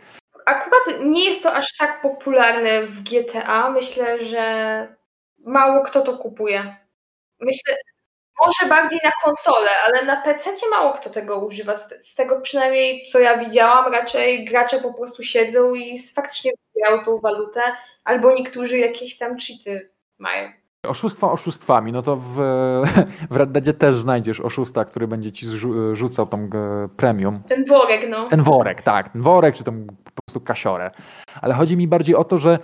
Akurat 0.46 1.04
nie 1.04 1.24
jest 1.24 1.42
to 1.42 1.54
aż 1.54 1.76
tak 1.78 2.02
popularne 2.02 2.82
w 2.82 3.02
GTA. 3.02 3.70
Myślę, 3.70 4.20
że 4.24 4.88
mało 5.46 5.82
kto 5.82 6.00
to 6.00 6.18
kupuje. 6.18 6.76
Myślę, 7.40 7.74
może 8.46 8.68
bardziej 8.68 9.00
na 9.04 9.10
konsolę, 9.24 9.70
ale 9.86 10.04
na 10.04 10.16
PC 10.16 10.50
mało 10.70 10.92
kto 10.92 11.10
tego 11.10 11.46
używa. 11.46 11.76
Z, 11.76 12.14
tego 12.14 12.40
przynajmniej 12.40 13.06
co 13.12 13.18
ja 13.18 13.38
widziałam, 13.38 13.92
raczej 13.92 14.44
gracze 14.44 14.80
po 14.80 14.94
prostu 14.94 15.22
siedzą 15.22 15.74
i 15.74 15.98
faktycznie 16.14 16.50
wybierają 16.74 17.04
tą 17.04 17.18
walutę, 17.18 17.60
albo 18.04 18.32
niektórzy 18.34 18.78
jakieś 18.78 19.18
tam 19.18 19.36
cheaty 19.38 19.90
mają. 20.18 20.52
Oszustwa 20.86 21.32
oszustwami, 21.32 21.92
no 21.92 22.02
to 22.02 22.16
w, 22.16 22.34
w 23.30 23.36
Red 23.36 23.52
Deadzie 23.52 23.74
też 23.74 23.96
znajdziesz 23.96 24.40
oszusta, 24.40 24.84
który 24.84 25.08
będzie 25.08 25.32
ci 25.32 25.46
rzucał 25.92 26.26
tą 26.26 26.50
premium. 26.96 27.42
Ten 27.48 27.64
worek, 27.64 28.06
no. 28.08 28.28
Ten 28.28 28.42
worek, 28.42 28.82
tak, 28.82 29.08
ten 29.08 29.22
worek, 29.22 29.54
czy 29.54 29.64
tą 29.64 29.86
po 29.86 30.22
prostu 30.22 30.40
kasiorę. 30.40 30.90
Ale 31.40 31.54
chodzi 31.54 31.76
mi 31.76 31.88
bardziej 31.88 32.16
o 32.16 32.24
to, 32.24 32.38
że 32.38 32.58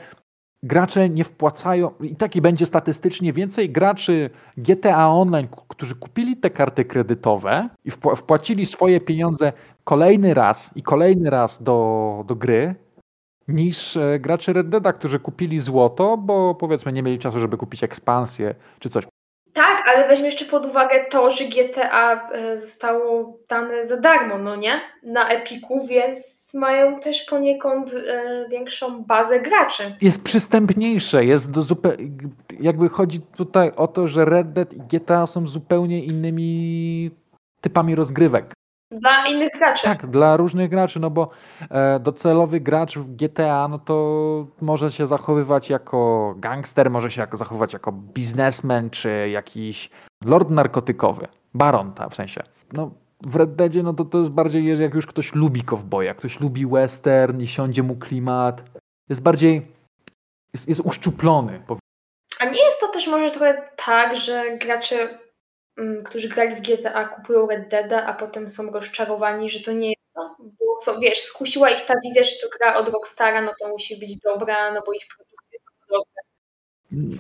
gracze 0.63 1.09
nie 1.09 1.25
wpłacają, 1.25 1.91
i 2.01 2.17
taki 2.17 2.41
będzie 2.41 2.67
statystycznie 2.67 3.33
więcej 3.33 3.71
graczy 3.71 4.31
GTA 4.57 5.09
Online, 5.09 5.49
którzy 5.69 5.95
kupili 5.95 6.37
te 6.37 6.51
karty 6.51 6.85
kredytowe 6.85 7.69
i 7.85 7.91
wpłacili 7.91 8.67
swoje 8.67 9.01
pieniądze 9.01 9.53
kolejny 9.85 10.35
raz 10.35 10.77
i 10.77 10.83
kolejny 10.83 11.31
raz 11.31 11.63
do, 11.63 12.25
do 12.27 12.37
gry, 12.37 12.75
niż 13.49 13.97
e, 13.97 14.19
gracze 14.19 14.53
Red 14.53 14.69
Deada, 14.69 14.93
którzy 14.93 15.21
kupili 15.21 15.61
złoto, 15.61 16.17
bo 16.17 16.55
powiedzmy 16.55 16.93
nie 16.93 17.03
mieli 17.03 17.19
czasu, 17.19 17.39
żeby 17.39 17.57
kupić 17.57 17.85
ekspansję 17.85 18.55
czy 18.79 18.91
coś. 18.91 19.05
Tak, 19.53 19.85
ale 19.95 20.09
weźmy 20.09 20.27
jeszcze 20.27 20.45
pod 20.45 20.67
uwagę 20.67 21.05
to, 21.11 21.31
że 21.31 21.45
GTA 21.45 22.29
e, 22.33 22.59
zostało 22.59 23.39
dane 23.49 23.87
za 23.87 23.97
darmo, 23.97 24.39
no 24.39 24.57
nie? 24.57 24.81
Na 25.03 25.29
Epiku, 25.29 25.87
więc 25.87 26.51
mają 26.55 27.01
też 27.01 27.23
poniekąd 27.23 27.95
e, 27.95 28.49
większą 28.49 29.05
bazę 29.05 29.41
graczy. 29.41 29.95
Jest 30.01 30.23
przystępniejsze, 30.23 31.25
jest 31.25 31.51
do 31.51 31.63
zupełnie. 31.63 32.11
Jakby 32.61 32.89
chodzi 32.89 33.21
tutaj 33.21 33.73
o 33.77 33.89
to, 33.89 34.09
że 34.09 34.25
Red 34.25 34.53
Dead 34.53 34.73
i 34.73 34.81
GTA 34.81 35.27
są 35.27 35.47
zupełnie 35.47 36.05
innymi 36.05 37.11
typami 37.61 37.95
rozgrywek. 37.95 38.53
Dla 38.91 39.27
innych 39.27 39.53
graczy. 39.59 39.85
Tak, 39.85 40.07
dla 40.07 40.37
różnych 40.37 40.71
graczy, 40.71 41.01
no 41.01 41.11
bo 41.11 41.31
e, 41.71 42.01
docelowy 42.01 42.61
gracz 42.61 42.99
w 42.99 43.17
GTA, 43.17 43.69
no 43.69 43.79
to 43.79 44.47
może 44.61 44.93
się 44.93 45.07
zachowywać 45.07 45.71
jako 45.71 46.35
gangster, 46.39 46.91
może 46.91 47.11
się 47.11 47.27
zachowywać 47.33 47.73
jako 47.73 47.93
biznesmen, 47.93 48.91
czy 48.91 49.29
jakiś 49.29 49.91
lord 50.25 50.51
narkotykowy, 50.51 51.29
baron, 51.55 51.93
ta, 51.93 52.09
w 52.09 52.15
sensie. 52.15 52.43
No, 52.73 52.91
w 53.23 53.37
Red 53.37 53.57
Deadzie, 53.57 53.83
no 53.83 53.95
to 53.95 54.05
to 54.05 54.19
jest 54.19 54.31
bardziej, 54.31 54.79
jak 54.79 54.95
już 54.95 55.07
ktoś 55.07 55.35
lubi 55.35 55.63
kowboja, 55.63 56.15
ktoś 56.15 56.41
lubi 56.41 56.67
western 56.67 57.41
i 57.41 57.47
siądzie 57.47 57.83
mu 57.83 57.97
klimat, 57.97 58.63
jest 59.09 59.23
bardziej, 59.23 59.67
jest, 60.55 60.69
jest 60.69 60.81
uszczuplony. 60.81 61.63
A 62.41 62.45
nie 62.45 62.65
jest 62.65 62.81
to 62.81 62.89
też 62.89 63.09
może 63.09 63.31
trochę 63.31 63.69
tak, 63.77 64.17
że 64.17 64.59
gracze 64.59 65.19
którzy 66.05 66.29
grali 66.29 66.57
w 66.57 66.61
GTA, 66.61 67.05
kupują 67.05 67.47
Red 67.47 67.69
Deada, 67.69 68.07
a 68.07 68.13
potem 68.13 68.51
są 68.51 68.71
rozczarowani, 68.71 69.51
że 69.51 69.61
to 69.61 69.73
nie 69.73 69.89
jest 69.89 70.13
to. 70.15 70.37
Bo 70.39 70.75
co, 70.85 71.01
wiesz, 71.01 71.19
skusiła 71.19 71.71
ich 71.71 71.87
ta 71.87 71.95
wizja, 72.05 72.23
że 72.25 72.31
to 72.43 72.49
gra 72.59 72.75
od 72.75 72.89
Rockstara, 72.89 73.43
no 73.43 73.53
to 73.61 73.69
musi 73.69 73.97
być 73.97 74.21
dobra, 74.21 74.73
no 74.73 74.83
bo 74.87 74.93
ich 74.93 75.07
produkcje 75.17 75.59
są 75.59 75.97
dobre. 75.97 76.23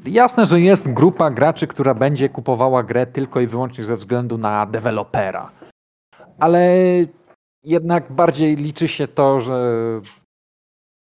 Jasne, 0.07 0.47
że 0.47 0.61
jest 0.61 0.92
grupa 0.92 1.30
graczy, 1.30 1.66
która 1.66 1.95
będzie 1.95 2.28
kupowała 2.28 2.83
grę 2.83 3.07
tylko 3.07 3.40
i 3.40 3.47
wyłącznie 3.47 3.85
ze 3.85 3.97
względu 3.97 4.38
na 4.38 4.66
dewelopera. 4.66 5.52
Ale 6.38 6.69
jednak 7.64 8.12
bardziej 8.12 8.57
liczy 8.57 8.88
się 8.88 9.09
to, 9.09 9.40
że 9.40 9.61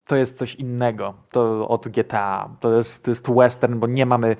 to 0.07 0.15
jest 0.15 0.37
coś 0.37 0.55
innego 0.55 1.13
to 1.31 1.67
od 1.67 1.87
GTA. 1.87 2.55
To 2.59 2.73
jest, 2.73 3.03
to 3.03 3.11
jest 3.11 3.31
western, 3.31 3.79
bo 3.79 3.87
nie 3.87 4.05
mamy 4.05 4.35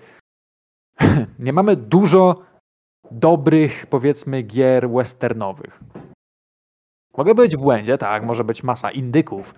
nie 1.39 1.53
mamy 1.53 1.75
dużo 1.75 2.41
dobrych, 3.11 3.85
powiedzmy, 3.85 4.41
gier 4.41 4.89
westernowych. 4.89 5.79
Mogę 7.17 7.35
być 7.35 7.57
w 7.57 7.59
błędzie, 7.59 7.97
tak, 7.97 8.23
może 8.23 8.43
być 8.43 8.63
masa 8.63 8.91
indyków, 8.91 9.53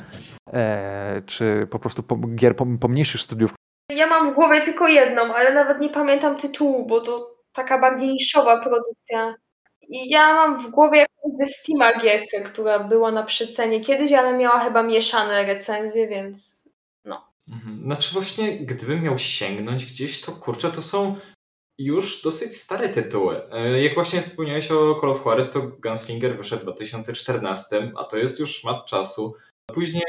e, 0.53 1.21
czy 1.25 1.67
po 1.71 1.79
prostu 1.79 2.03
po, 2.03 2.15
gier 2.15 2.55
pomniejszych 2.79 3.21
studiów. 3.21 3.53
Ja 3.91 4.07
mam 4.07 4.31
w 4.31 4.35
głowie 4.35 4.61
tylko 4.61 4.87
jedną, 4.87 5.21
ale 5.33 5.53
nawet 5.53 5.79
nie 5.79 5.89
pamiętam 5.89 6.37
tytułu, 6.37 6.85
bo 6.85 7.01
to 7.01 7.35
taka 7.53 7.79
bardziej 7.79 8.09
niszowa 8.09 8.61
produkcja. 8.63 9.35
I 9.89 10.09
ja 10.09 10.33
mam 10.33 10.59
w 10.59 10.69
głowie 10.69 10.97
jakąś 10.97 11.37
ze 11.37 11.45
Steama 11.45 11.99
gierkę, 11.99 12.41
która 12.41 12.79
była 12.79 13.11
na 13.11 13.23
przecenie 13.23 13.81
kiedyś, 13.81 14.11
ale 14.11 14.37
miała 14.37 14.59
chyba 14.59 14.83
mieszane 14.83 15.45
recenzje, 15.45 16.07
więc 16.07 16.69
no. 17.05 17.27
Mhm. 17.47 17.83
Znaczy 17.83 18.13
właśnie, 18.13 18.51
gdybym 18.51 19.03
miał 19.03 19.19
sięgnąć 19.19 19.85
gdzieś, 19.85 20.21
to 20.21 20.31
kurczę, 20.31 20.71
to 20.71 20.81
są 20.81 21.15
już 21.79 22.21
dosyć 22.21 22.57
stare 22.57 22.89
tytuły. 22.89 23.51
E, 23.51 23.81
jak 23.81 23.93
właśnie 23.93 24.21
wspomniałeś 24.21 24.71
o 24.71 24.99
Call 25.01 25.09
of 25.09 25.25
Juarez, 25.25 25.51
to 25.51 25.61
Gunslinger 25.61 26.37
wyszedł 26.37 26.61
w 26.61 26.65
2014, 26.65 27.91
a 27.95 28.03
to 28.03 28.17
jest 28.17 28.39
już 28.39 28.63
mat 28.63 28.85
czasu. 28.85 29.35
Później 29.73 30.03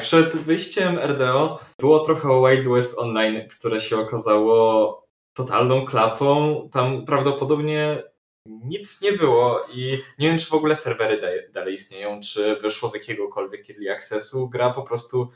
przed 0.00 0.36
wyjściem 0.36 0.98
RDO 0.98 1.60
było 1.80 2.00
trochę 2.00 2.28
Wild 2.28 2.68
West 2.68 2.98
Online, 2.98 3.48
które 3.48 3.80
się 3.80 3.96
okazało 3.98 5.04
totalną 5.36 5.86
klapą. 5.86 6.68
Tam 6.72 7.06
prawdopodobnie 7.06 8.02
nic 8.46 9.02
nie 9.02 9.12
było 9.12 9.66
i 9.72 10.02
nie 10.18 10.28
wiem, 10.28 10.38
czy 10.38 10.46
w 10.46 10.54
ogóle 10.54 10.76
serwery 10.76 11.50
dalej 11.52 11.74
istnieją, 11.74 12.20
czy 12.20 12.56
wyszło 12.56 12.88
z 12.88 12.94
jakiegokolwiek 12.94 13.70
early 13.70 13.92
accessu. 13.92 14.48
Gra 14.48 14.70
po 14.70 14.82
prostu 14.82 15.30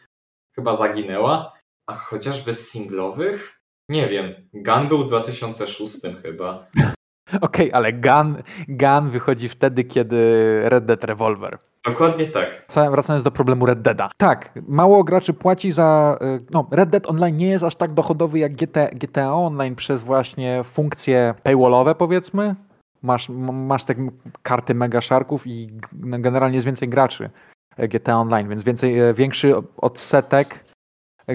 chyba 0.57 0.77
zaginęła. 0.77 1.59
A 1.87 1.95
chociażby 1.95 2.55
z 2.55 2.71
singlowych 2.71 3.58
nie 3.89 4.09
wiem. 4.09 4.35
Gun 4.55 4.89
był 4.89 5.03
w 5.03 5.07
2006 5.07 6.03
chyba. 6.23 6.67
Okej, 7.41 7.41
okay, 7.41 7.73
ale 7.73 7.93
Gun, 7.93 8.43
Gun 8.69 9.11
wychodzi 9.11 9.49
wtedy, 9.49 9.85
kiedy 9.85 10.61
Red 10.65 10.85
Dead 10.85 11.05
Revolver. 11.05 11.59
Dokładnie 11.85 12.27
tak. 12.27 12.67
Wracając 12.91 13.25
do 13.25 13.31
problemu 13.31 13.67
Red 13.67 13.83
Deada. 13.83 14.11
Tak, 14.17 14.53
mało 14.69 15.05
graczy 15.05 15.33
płaci 15.33 15.73
za. 15.73 16.19
Y, 16.23 16.45
no, 16.51 16.69
Red 16.71 16.91
Dead 16.91 17.07
Online 17.07 17.37
nie 17.37 17.49
jest 17.49 17.65
aż 17.65 17.77
tak 17.77 17.95
dochodowy 17.95 18.39
jak 18.39 18.53
GTA, 18.53 18.89
GTA 18.93 19.35
Online 19.35 19.75
przez 19.75 20.03
właśnie 20.03 20.65
funkcje 20.65 21.35
paywallowe, 21.43 21.95
powiedzmy. 21.95 22.55
Masz, 23.03 23.29
masz 23.53 23.85
te 23.85 23.95
karty 24.43 24.75
mega 24.75 25.01
sharków 25.01 25.47
i 25.47 25.71
generalnie 25.93 26.55
jest 26.55 26.67
więcej 26.67 26.89
graczy. 26.89 27.31
GTA 27.79 28.17
Online, 28.17 28.49
więc 28.49 28.63
więcej, 28.63 29.15
większy 29.15 29.55
odsetek 29.77 30.65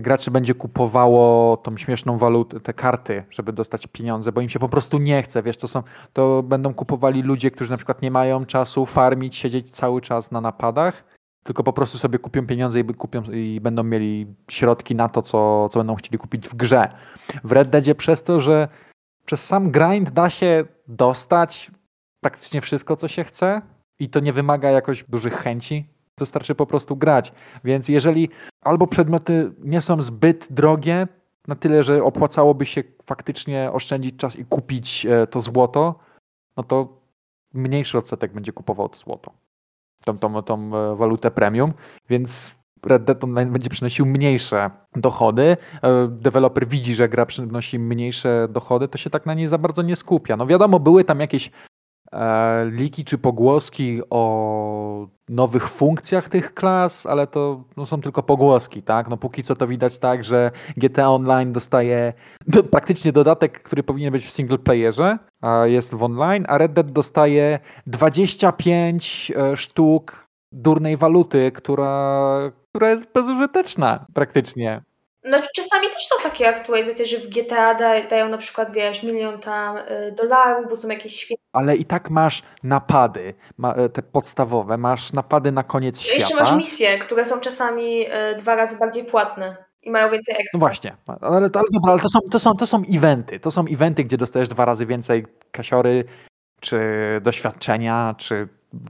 graczy 0.01 0.31
będzie 0.31 0.55
kupowało 0.55 1.57
tą 1.57 1.77
śmieszną 1.77 2.17
walutę, 2.17 2.59
te 2.59 2.73
karty, 2.73 3.23
żeby 3.29 3.53
dostać 3.53 3.87
pieniądze, 3.87 4.31
bo 4.31 4.41
im 4.41 4.49
się 4.49 4.59
po 4.59 4.69
prostu 4.69 4.97
nie 4.97 5.23
chce, 5.23 5.43
wiesz, 5.43 5.57
to 5.57 5.67
są, 5.67 5.83
to 6.13 6.43
będą 6.43 6.73
kupowali 6.73 7.21
ludzie, 7.21 7.51
którzy 7.51 7.71
na 7.71 7.77
przykład 7.77 8.01
nie 8.01 8.11
mają 8.11 8.45
czasu 8.45 8.85
farmić, 8.85 9.35
siedzieć 9.35 9.71
cały 9.71 10.01
czas 10.01 10.31
na 10.31 10.41
napadach, 10.41 11.03
tylko 11.43 11.63
po 11.63 11.73
prostu 11.73 11.97
sobie 11.97 12.19
kupią 12.19 12.47
pieniądze 12.47 12.79
i, 12.79 12.85
kupią, 12.85 13.23
i 13.23 13.59
będą 13.61 13.83
mieli 13.83 14.35
środki 14.49 14.95
na 14.95 15.09
to, 15.09 15.21
co, 15.21 15.69
co 15.69 15.79
będą 15.79 15.95
chcieli 15.95 16.17
kupić 16.17 16.47
w 16.47 16.55
grze. 16.55 16.89
W 17.43 17.51
Red 17.51 17.69
Deadzie 17.69 17.95
przez 17.95 18.23
to, 18.23 18.39
że 18.39 18.67
przez 19.25 19.45
sam 19.45 19.71
grind 19.71 20.09
da 20.09 20.29
się 20.29 20.65
dostać 20.87 21.71
praktycznie 22.21 22.61
wszystko, 22.61 22.95
co 22.95 23.07
się 23.07 23.23
chce 23.23 23.61
i 23.99 24.09
to 24.09 24.19
nie 24.19 24.33
wymaga 24.33 24.69
jakoś 24.69 25.03
dużych 25.03 25.33
chęci, 25.33 25.92
wystarczy 26.19 26.55
po 26.55 26.65
prostu 26.65 26.95
grać. 26.95 27.33
Więc 27.63 27.89
jeżeli 27.89 28.29
albo 28.61 28.87
przedmioty 28.87 29.51
nie 29.63 29.81
są 29.81 30.01
zbyt 30.01 30.47
drogie, 30.49 31.07
na 31.47 31.55
tyle, 31.55 31.83
że 31.83 32.03
opłacałoby 32.03 32.65
się 32.65 32.83
faktycznie 33.05 33.71
oszczędzić 33.71 34.17
czas 34.17 34.35
i 34.35 34.45
kupić 34.45 35.05
e, 35.05 35.27
to 35.27 35.41
złoto, 35.41 35.99
no 36.57 36.63
to 36.63 36.97
mniejszy 37.53 37.97
odsetek 37.97 38.33
będzie 38.33 38.51
kupował 38.51 38.89
to 38.89 38.97
złoto. 38.97 39.31
Tą, 40.05 40.17
tą, 40.17 40.41
tą 40.41 40.75
e, 40.75 40.95
walutę 40.95 41.31
premium, 41.31 41.73
więc 42.09 42.55
Red 42.85 43.03
Dead 43.03 43.23
Online 43.23 43.51
będzie 43.51 43.69
przynosił 43.69 44.05
mniejsze 44.05 44.69
dochody. 44.95 45.57
E, 45.81 46.07
deweloper 46.07 46.67
widzi, 46.67 46.95
że 46.95 47.09
gra 47.09 47.25
przynosi 47.25 47.79
mniejsze 47.79 48.47
dochody, 48.49 48.87
to 48.87 48.97
się 48.97 49.09
tak 49.09 49.25
na 49.25 49.33
niej 49.33 49.47
za 49.47 49.57
bardzo 49.57 49.81
nie 49.81 49.95
skupia. 49.95 50.37
No 50.37 50.47
wiadomo, 50.47 50.79
były 50.79 51.03
tam 51.03 51.19
jakieś 51.19 51.51
liki 52.71 53.05
czy 53.05 53.17
pogłoski 53.17 54.01
o 54.09 55.07
nowych 55.29 55.69
funkcjach 55.69 56.29
tych 56.29 56.53
klas, 56.53 57.05
ale 57.05 57.27
to 57.27 57.63
no, 57.77 57.85
są 57.85 58.01
tylko 58.01 58.23
pogłoski, 58.23 58.83
tak? 58.83 59.07
No 59.09 59.17
póki 59.17 59.43
co 59.43 59.55
to 59.55 59.67
widać 59.67 59.97
tak, 59.97 60.23
że 60.23 60.51
GTA 60.77 61.09
Online 61.09 61.53
dostaje 61.53 62.13
do, 62.47 62.63
praktycznie 62.63 63.11
dodatek, 63.11 63.63
który 63.63 63.83
powinien 63.83 64.11
być 64.11 64.25
w 64.25 64.31
single 64.31 64.57
playerze, 64.57 65.17
a 65.41 65.65
jest 65.65 65.95
w 65.95 66.03
online, 66.03 66.45
a 66.47 66.57
Red 66.57 66.73
Dead 66.73 66.91
dostaje 66.91 67.59
25 67.87 69.31
e, 69.35 69.57
sztuk 69.57 70.27
durnej 70.51 70.97
waluty, 70.97 71.51
która, 71.51 72.51
która 72.69 72.89
jest 72.89 73.13
bezużyteczna 73.13 74.05
praktycznie. 74.13 74.81
No 75.25 75.37
czasami 75.55 75.87
też 75.87 76.05
są 76.05 76.15
takie 76.23 76.49
aktualizacje, 76.49 77.05
że 77.05 77.17
w 77.17 77.27
GTA 77.27 77.75
da, 77.75 78.07
dają 78.07 78.29
na 78.29 78.37
przykład, 78.37 78.73
wiesz, 78.73 79.03
milion 79.03 79.39
tam 79.39 79.77
y, 79.77 80.11
dolarów, 80.17 80.69
bo 80.69 80.75
są 80.75 80.87
jakieś 80.87 81.15
świetne. 81.15 81.45
Ale 81.53 81.75
i 81.75 81.85
tak 81.85 82.09
masz 82.09 82.43
napady, 82.63 83.33
ma, 83.57 83.73
e, 83.73 83.89
te 83.89 84.01
podstawowe, 84.01 84.77
masz 84.77 85.13
napady 85.13 85.51
na 85.51 85.63
koniec 85.63 85.99
świata. 85.99 86.17
Jeszcze 86.17 86.35
masz 86.35 86.55
misje, 86.55 86.97
które 86.97 87.25
są 87.25 87.39
czasami 87.39 88.05
y, 88.07 88.35
dwa 88.35 88.55
razy 88.55 88.79
bardziej 88.79 89.05
płatne 89.05 89.55
i 89.81 89.91
mają 89.91 90.11
więcej 90.11 90.35
ekstra. 90.35 90.57
No 90.57 90.59
właśnie, 90.59 90.95
ale, 91.07 91.19
ale, 91.21 91.49
dobra, 91.49 91.91
ale 91.91 92.01
to 92.01 92.09
są, 92.09 92.19
to, 92.31 92.39
są, 92.39 92.55
to 92.55 92.67
są 92.67 92.83
eventy, 92.91 93.39
to 93.39 93.51
są 93.51 93.65
eventy, 93.71 94.03
gdzie 94.03 94.17
dostajesz 94.17 94.49
dwa 94.49 94.65
razy 94.65 94.85
więcej 94.85 95.25
kasiory, 95.51 96.05
czy 96.61 96.79
doświadczenia, 97.21 98.15
czy 98.17 98.47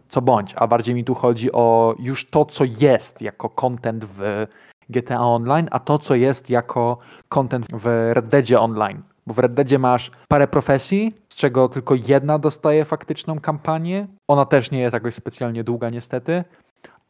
co 0.09 0.21
bądź, 0.21 0.53
a 0.55 0.67
bardziej 0.67 0.95
mi 0.95 1.03
tu 1.03 1.15
chodzi 1.15 1.51
o 1.51 1.95
już 1.99 2.29
to, 2.29 2.45
co 2.45 2.63
jest 2.79 3.21
jako 3.21 3.49
content 3.49 4.05
w 4.05 4.47
GTA 4.89 5.19
Online, 5.21 5.67
a 5.71 5.79
to, 5.79 5.99
co 5.99 6.15
jest 6.15 6.49
jako 6.49 6.97
content 7.29 7.65
w 7.73 8.11
Red 8.13 8.27
Deadzie 8.27 8.59
Online. 8.59 9.01
Bo 9.27 9.33
w 9.33 9.39
Red 9.39 9.53
Deadzie 9.53 9.79
masz 9.79 10.11
parę 10.27 10.47
profesji, 10.47 11.15
z 11.29 11.35
czego 11.35 11.69
tylko 11.69 11.95
jedna 12.07 12.39
dostaje 12.39 12.85
faktyczną 12.85 13.39
kampanię. 13.39 14.07
Ona 14.27 14.45
też 14.45 14.71
nie 14.71 14.79
jest 14.79 14.93
jakoś 14.93 15.15
specjalnie 15.15 15.63
długa 15.63 15.89
niestety. 15.89 16.43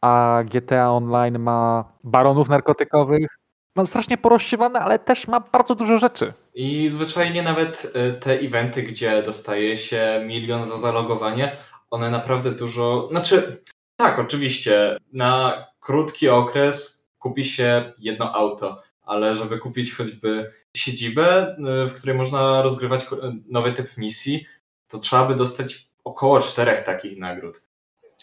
A 0.00 0.42
GTA 0.44 0.90
Online 0.90 1.38
ma 1.38 1.84
baronów 2.04 2.48
narkotykowych, 2.48 3.38
ma 3.76 3.86
strasznie 3.86 4.18
porozsiewane, 4.18 4.80
ale 4.80 4.98
też 4.98 5.28
ma 5.28 5.40
bardzo 5.40 5.74
dużo 5.74 5.98
rzeczy. 5.98 6.32
I 6.54 6.88
zwyczajnie 6.90 7.42
nawet 7.42 7.92
y, 7.96 8.12
te 8.20 8.32
eventy, 8.32 8.82
gdzie 8.82 9.22
dostaje 9.22 9.76
się 9.76 10.24
milion 10.26 10.66
za 10.66 10.78
zalogowanie, 10.78 11.56
one 11.90 12.10
naprawdę 12.10 12.50
dużo. 12.50 13.08
Znaczy, 13.10 13.62
tak, 13.96 14.18
oczywiście, 14.18 14.96
na 15.12 15.64
krótki 15.80 16.28
okres 16.28 17.03
kupi 17.24 17.44
się 17.44 17.92
jedno 17.98 18.34
auto, 18.34 18.82
ale 19.02 19.34
żeby 19.34 19.58
kupić 19.58 19.94
choćby 19.94 20.52
siedzibę, 20.76 21.56
y, 21.84 21.88
w 21.88 21.94
której 21.94 22.16
można 22.16 22.62
rozgrywać 22.62 23.06
nowy 23.48 23.72
typ 23.72 23.96
misji, 23.96 24.46
to 24.88 24.98
trzeba 24.98 25.24
by 25.24 25.34
dostać 25.34 25.88
około 26.04 26.40
czterech 26.40 26.84
takich 26.84 27.18
nagród. 27.18 27.66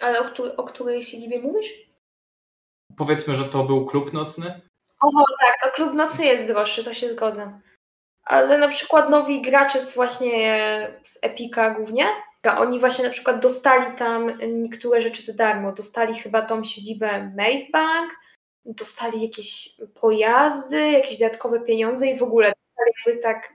Ale 0.02 0.20
o, 0.20 0.24
której, 0.24 0.56
o 0.58 0.64
której 0.64 1.04
siedzibie 1.04 1.42
mówisz? 1.42 1.70
Powiedzmy, 2.98 3.36
że 3.36 3.44
to 3.44 3.64
był 3.64 3.86
klub 3.86 4.14
nocny. 4.14 4.62
Oho, 5.00 5.26
tak, 5.40 5.62
to 5.64 5.76
klub 5.76 5.94
nocny 5.94 6.26
jest 6.26 6.48
droższy, 6.48 6.84
to 6.84 6.94
się 6.94 7.10
zgodzę. 7.10 7.62
Ale 8.24 8.58
na 8.58 8.68
przykład 8.68 9.10
nowi 9.10 9.42
gracze 9.42 9.80
z 9.80 9.96
właśnie 9.96 10.32
z 11.04 11.20
Epika 11.22 11.74
głównie, 11.74 12.06
oni 12.58 12.80
właśnie 12.80 13.06
na 13.06 13.12
przykład 13.12 13.40
dostali 13.40 13.96
tam 13.98 14.40
niektóre 14.42 15.02
rzeczy 15.02 15.22
za 15.24 15.34
darmo. 15.34 15.72
Dostali 15.72 16.14
chyba 16.14 16.42
tą 16.42 16.64
siedzibę 16.64 17.32
Maze 17.38 17.72
Bank, 17.74 18.14
dostali 18.66 19.22
jakieś 19.22 19.70
pojazdy, 20.02 20.92
jakieś 20.92 21.18
dodatkowe 21.18 21.60
pieniądze 21.60 22.08
i 22.08 22.18
w 22.18 22.24
ogóle 22.24 22.48
dostali 22.48 22.92
jakby 23.06 23.22
tak, 23.22 23.54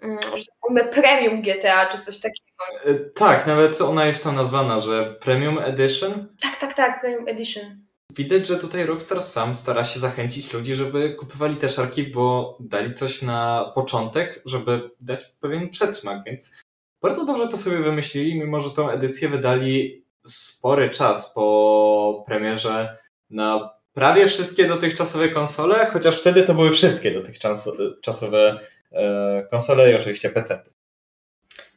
mm, 0.00 0.18
że 0.18 0.44
tak 0.74 0.90
premium 0.90 1.42
GTA 1.42 1.88
czy 1.88 1.98
coś 1.98 2.20
takiego. 2.20 2.44
E, 2.84 2.94
tak, 2.94 3.46
nawet 3.46 3.80
ona 3.80 4.06
jest 4.06 4.24
tam 4.24 4.34
nazwana, 4.34 4.80
że 4.80 5.14
Premium 5.20 5.58
Edition. 5.58 6.36
Tak, 6.42 6.56
tak, 6.56 6.74
tak, 6.74 7.00
Premium 7.00 7.28
Edition. 7.28 7.84
Widać, 8.16 8.46
że 8.46 8.58
tutaj 8.58 8.86
Rockstar 8.86 9.22
sam 9.22 9.54
stara 9.54 9.84
się 9.84 10.00
zachęcić 10.00 10.52
ludzi, 10.52 10.74
żeby 10.74 11.14
kupowali 11.14 11.56
te 11.56 11.68
szarki, 11.68 12.02
bo 12.02 12.56
dali 12.60 12.94
coś 12.94 13.22
na 13.22 13.72
początek, 13.74 14.42
żeby 14.44 14.90
dać 15.00 15.24
pewien 15.40 15.70
przedsmak, 15.70 16.24
więc 16.24 16.62
bardzo 17.02 17.26
dobrze 17.26 17.48
to 17.48 17.56
sobie 17.56 17.76
wymyślili, 17.76 18.40
mimo 18.40 18.60
że 18.60 18.70
tą 18.70 18.90
edycję 18.90 19.28
wydali 19.28 20.04
spory 20.26 20.90
czas 20.90 21.34
po 21.34 22.24
premierze 22.26 22.98
na 23.30 23.70
prawie 23.94 24.28
wszystkie 24.28 24.68
dotychczasowe 24.68 25.28
konsole, 25.28 25.86
chociaż 25.86 26.20
wtedy 26.20 26.42
to 26.42 26.54
były 26.54 26.70
wszystkie 26.70 27.10
dotychczasowe 27.10 28.60
e, 28.92 29.46
konsole 29.50 29.92
i 29.92 29.94
oczywiście 29.94 30.30
PC. 30.30 30.62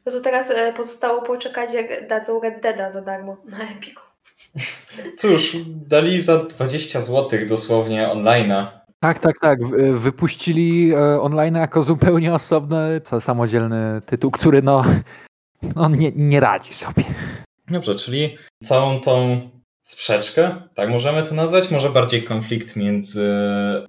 No 0.06 0.12
to 0.12 0.20
teraz 0.20 0.50
e, 0.50 0.72
pozostało 0.72 1.22
poczekać, 1.22 1.74
jak 1.74 2.08
dadzą 2.08 2.40
Red 2.40 2.62
Deada 2.62 2.90
za 2.90 3.00
darmo 3.00 3.36
na 3.44 3.58
Epiku. 3.58 4.02
Cóż, 5.16 5.56
dali 5.66 6.20
za 6.20 6.44
20 6.44 7.02
zł 7.02 7.38
dosłownie 7.48 8.08
online'a. 8.08 8.66
Tak, 9.00 9.18
tak, 9.18 9.38
tak. 9.40 9.66
Wypuścili 9.98 10.92
e, 10.92 11.20
online 11.20 11.54
jako 11.54 11.82
zupełnie 11.82 12.34
osobny, 12.34 13.00
samodzielny 13.20 14.02
tytuł, 14.06 14.30
który 14.30 14.62
no, 14.62 14.84
no 15.76 15.88
nie, 15.88 16.12
nie 16.12 16.40
radzi 16.40 16.74
sobie. 16.74 17.04
Dobrze, 17.68 17.94
czyli 17.94 18.38
całą 18.64 19.00
tą 19.00 19.40
sprzeczkę, 19.88 20.62
tak 20.74 20.88
możemy 20.88 21.22
to 21.22 21.34
nazwać, 21.34 21.70
może 21.70 21.90
bardziej 21.90 22.22
konflikt 22.22 22.76
między 22.76 23.30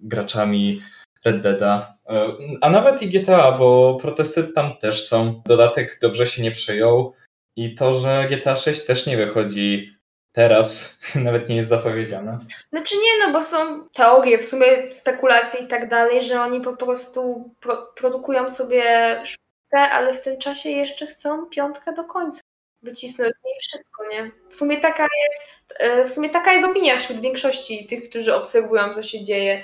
graczami 0.02 0.82
Red 1.26 1.42
Deada, 1.42 1.98
e, 2.10 2.28
a 2.62 2.70
nawet 2.70 3.02
i 3.02 3.08
GTA, 3.08 3.52
bo 3.52 3.98
protesty 4.02 4.44
tam 4.44 4.78
też 4.78 5.08
są. 5.08 5.42
Dodatek 5.46 6.00
dobrze 6.02 6.26
się 6.26 6.44
nie 6.44 6.52
przyjął 6.52 7.14
i 7.56 7.76
to, 7.76 7.94
że 7.94 8.28
GTA 8.30 8.56
6 8.56 8.86
też 8.86 9.06
nie 9.06 9.18
wychodzi 9.18 9.94
teraz, 10.32 11.00
nawet 11.26 11.50
nie 11.50 11.56
jest 11.56 11.70
zapowiedziane. 11.70 12.40
Znaczy 12.70 12.96
nie, 12.96 13.28
no 13.28 13.34
bo 13.34 13.44
są 13.44 13.90
teorie, 13.90 14.38
w 14.38 14.46
sumie 14.46 14.92
spekulacje 14.92 15.60
i 15.60 15.68
tak 15.68 15.90
dalej, 15.90 16.24
że 16.24 16.42
oni 16.42 16.62
po 16.62 16.78
prostu 16.78 17.52
pro 17.60 17.94
produkują 17.96 18.50
sobie 18.50 18.84
szóstkę, 19.26 19.80
ale 19.92 20.14
w 20.14 20.22
tym 20.22 20.38
czasie 20.38 20.70
jeszcze 20.70 21.08
chcą 21.08 21.46
piątkę 21.46 21.94
do 21.94 22.04
końca 22.04 22.42
wycisnąć 22.82 23.36
z 23.36 23.44
niej 23.44 23.56
wszystko, 23.62 24.04
nie? 24.10 24.32
W 24.50 24.56
sumie 24.56 24.82
taka 24.82 25.04
jest, 25.04 25.42
e, 25.80 26.06
w 26.06 26.10
sumie 26.10 26.30
taka 26.30 26.54
jest 26.54 26.66
opinia 26.66 26.98
wśród 26.98 27.22
większości 27.22 27.88
tych, 27.88 28.10
którzy 28.10 28.36
obserwują, 28.36 28.94
co 28.94 29.04
się 29.04 29.24
dzieje. 29.24 29.64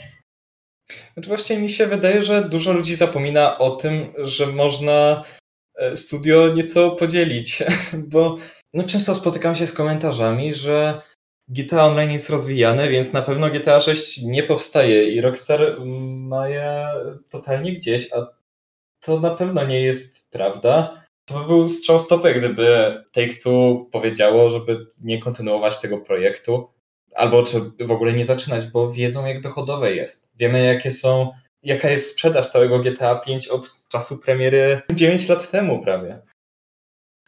Znaczy 1.13 1.29
właśnie 1.29 1.57
mi 1.57 1.69
się 1.69 1.87
wydaje, 1.87 2.21
że 2.21 2.49
dużo 2.49 2.73
ludzi 2.73 2.95
zapomina 2.95 3.57
o 3.57 3.71
tym, 3.71 4.13
że 4.17 4.47
można 4.47 5.23
e, 5.75 5.95
studio 5.95 6.53
nieco 6.53 6.91
podzielić, 6.91 7.63
bo 8.13 8.37
no 8.73 8.83
często 8.83 9.15
spotykam 9.15 9.55
się 9.55 9.67
z 9.67 9.73
komentarzami, 9.73 10.53
że 10.53 11.01
GTA 11.47 11.85
Online 11.85 12.11
jest 12.11 12.29
rozwijane, 12.29 12.89
więc 12.89 13.13
na 13.13 13.21
pewno 13.21 13.49
GTA 13.49 13.79
6 13.79 14.21
nie 14.21 14.43
powstaje 14.43 15.09
i 15.09 15.21
Rockstar 15.21 15.77
ma 16.17 16.49
je 16.49 16.87
totalnie 17.29 17.73
gdzieś, 17.73 18.13
a 18.13 18.27
to 18.99 19.19
na 19.19 19.35
pewno 19.35 19.65
nie 19.65 19.81
jest 19.81 20.31
prawda. 20.31 21.04
To 21.25 21.39
by 21.39 21.45
był 21.45 21.69
strzał 21.69 21.99
stopy, 21.99 22.33
gdyby 22.33 22.67
Take-Two 23.11 23.85
powiedziało, 23.91 24.49
żeby 24.49 24.87
nie 25.01 25.19
kontynuować 25.19 25.79
tego 25.79 25.97
projektu, 25.97 26.69
albo 27.15 27.43
czy 27.43 27.61
w 27.79 27.91
ogóle 27.91 28.13
nie 28.13 28.25
zaczynać, 28.25 28.65
bo 28.65 28.91
wiedzą 28.91 29.25
jak 29.25 29.41
dochodowe 29.41 29.95
jest. 29.95 30.37
Wiemy 30.37 30.63
jakie 30.65 30.91
są, 30.91 31.31
jaka 31.63 31.89
jest 31.89 32.11
sprzedaż 32.11 32.47
całego 32.47 32.79
GTA 32.79 33.15
5 33.15 33.47
od 33.47 33.75
czasu 33.89 34.17
premiery 34.17 34.81
9 34.93 35.29
lat 35.29 35.51
temu 35.51 35.83
prawie. 35.83 36.21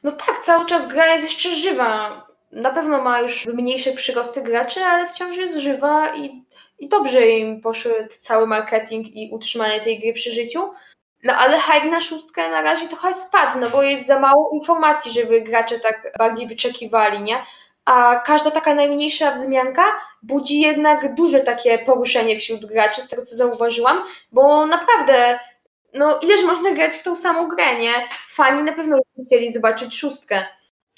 No 0.04 0.12
tak, 0.12 0.40
cały 0.40 0.66
czas 0.66 0.88
gra 0.88 1.14
jest 1.14 1.26
jeszcze 1.26 1.52
żywa. 1.54 2.28
na 2.52 2.74
pewno 2.74 3.02
ma 3.02 3.22
już 3.22 3.46
mniejsze 3.46 3.92
przyrosty 3.92 4.42
graczy, 4.42 4.80
ale 4.80 5.08
wciąż 5.10 5.38
jest 5.38 5.58
żywa 5.58 6.16
i, 6.16 6.46
i 6.80 6.90
dobrze 6.90 7.28
im 7.28 7.62
poszedł 7.62 8.14
cały 8.22 8.48
marketing 8.48 9.08
i 9.16 9.30
utrzymanie 9.34 9.80
tej 9.80 10.00
gry 10.00 10.14
przy 10.14 10.32
życiu. 10.32 10.60
No 11.24 11.34
ale 11.34 11.60
hype 11.60 11.90
na 11.90 12.02
szóstkę 12.02 12.50
na 12.50 12.62
razie 12.62 12.88
trochę 12.88 13.14
spadł, 13.14 13.60
no 13.60 13.70
bo 13.70 13.84
jest 13.84 14.08
za 14.08 14.20
mało 14.20 14.50
informacji, 14.54 15.12
żeby 15.12 15.42
gracze 15.42 15.80
tak 15.80 16.14
bardziej 16.18 16.48
wyczekiwali, 16.48 17.22
nie? 17.22 17.36
A 17.86 18.22
każda 18.26 18.52
taka 18.52 18.76
najmniejsza 18.76 19.32
wzmianka 19.32 19.84
budzi 20.24 20.60
jednak 20.60 21.16
duże 21.16 21.40
takie 21.40 21.80
poruszenie 21.80 22.40
wśród 22.40 22.66
graczy, 22.66 23.02
z 23.02 23.08
tego 23.08 23.22
co 23.22 23.36
zauważyłam, 23.36 24.04
bo 24.32 24.66
naprawdę, 24.66 25.40
no 25.94 26.20
ileż 26.20 26.44
można 26.44 26.72
grać 26.72 26.94
w 26.94 27.04
tą 27.04 27.16
samą 27.16 27.48
grę, 27.48 27.80
nie? 27.80 27.94
Fani 28.30 28.64
na 28.64 28.74
pewno 28.74 28.98
chcieli 29.28 29.52
zobaczyć 29.52 29.98
szóstkę. 29.98 30.46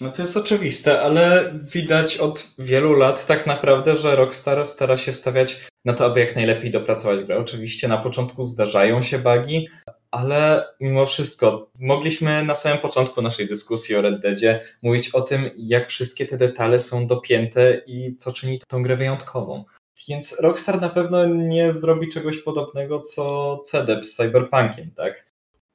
No 0.01 0.11
to 0.11 0.21
jest 0.21 0.37
oczywiste, 0.37 1.01
ale 1.01 1.51
widać 1.73 2.17
od 2.17 2.47
wielu 2.59 2.93
lat 2.93 3.25
tak 3.25 3.47
naprawdę, 3.47 3.95
że 3.95 4.15
Rockstar 4.15 4.67
stara 4.67 4.97
się 4.97 5.13
stawiać 5.13 5.67
na 5.85 5.93
to, 5.93 6.05
aby 6.05 6.19
jak 6.19 6.35
najlepiej 6.35 6.71
dopracować 6.71 7.23
grę. 7.23 7.37
Oczywiście 7.37 7.87
na 7.87 7.97
początku 7.97 8.43
zdarzają 8.43 9.01
się 9.01 9.19
bugi, 9.19 9.67
ale 10.11 10.67
mimo 10.79 11.05
wszystko 11.05 11.69
mogliśmy 11.79 12.43
na 12.43 12.55
samym 12.55 12.77
początku 12.77 13.21
naszej 13.21 13.47
dyskusji 13.47 13.95
o 13.95 14.01
Red 14.01 14.19
Deadzie 14.19 14.61
mówić 14.83 15.09
o 15.09 15.21
tym, 15.21 15.49
jak 15.55 15.87
wszystkie 15.87 16.25
te 16.25 16.37
detale 16.37 16.79
są 16.79 17.07
dopięte 17.07 17.81
i 17.85 18.15
co 18.15 18.33
czyni 18.33 18.61
tą 18.67 18.83
grę 18.83 18.95
wyjątkową. 18.95 19.63
Więc 20.07 20.39
Rockstar 20.39 20.81
na 20.81 20.89
pewno 20.89 21.25
nie 21.25 21.73
zrobi 21.73 22.09
czegoś 22.09 22.37
podobnego 22.37 22.99
co 22.99 23.57
CDEP 23.57 24.05
z 24.05 24.15
Cyberpunkiem, 24.15 24.91
tak? 24.97 25.29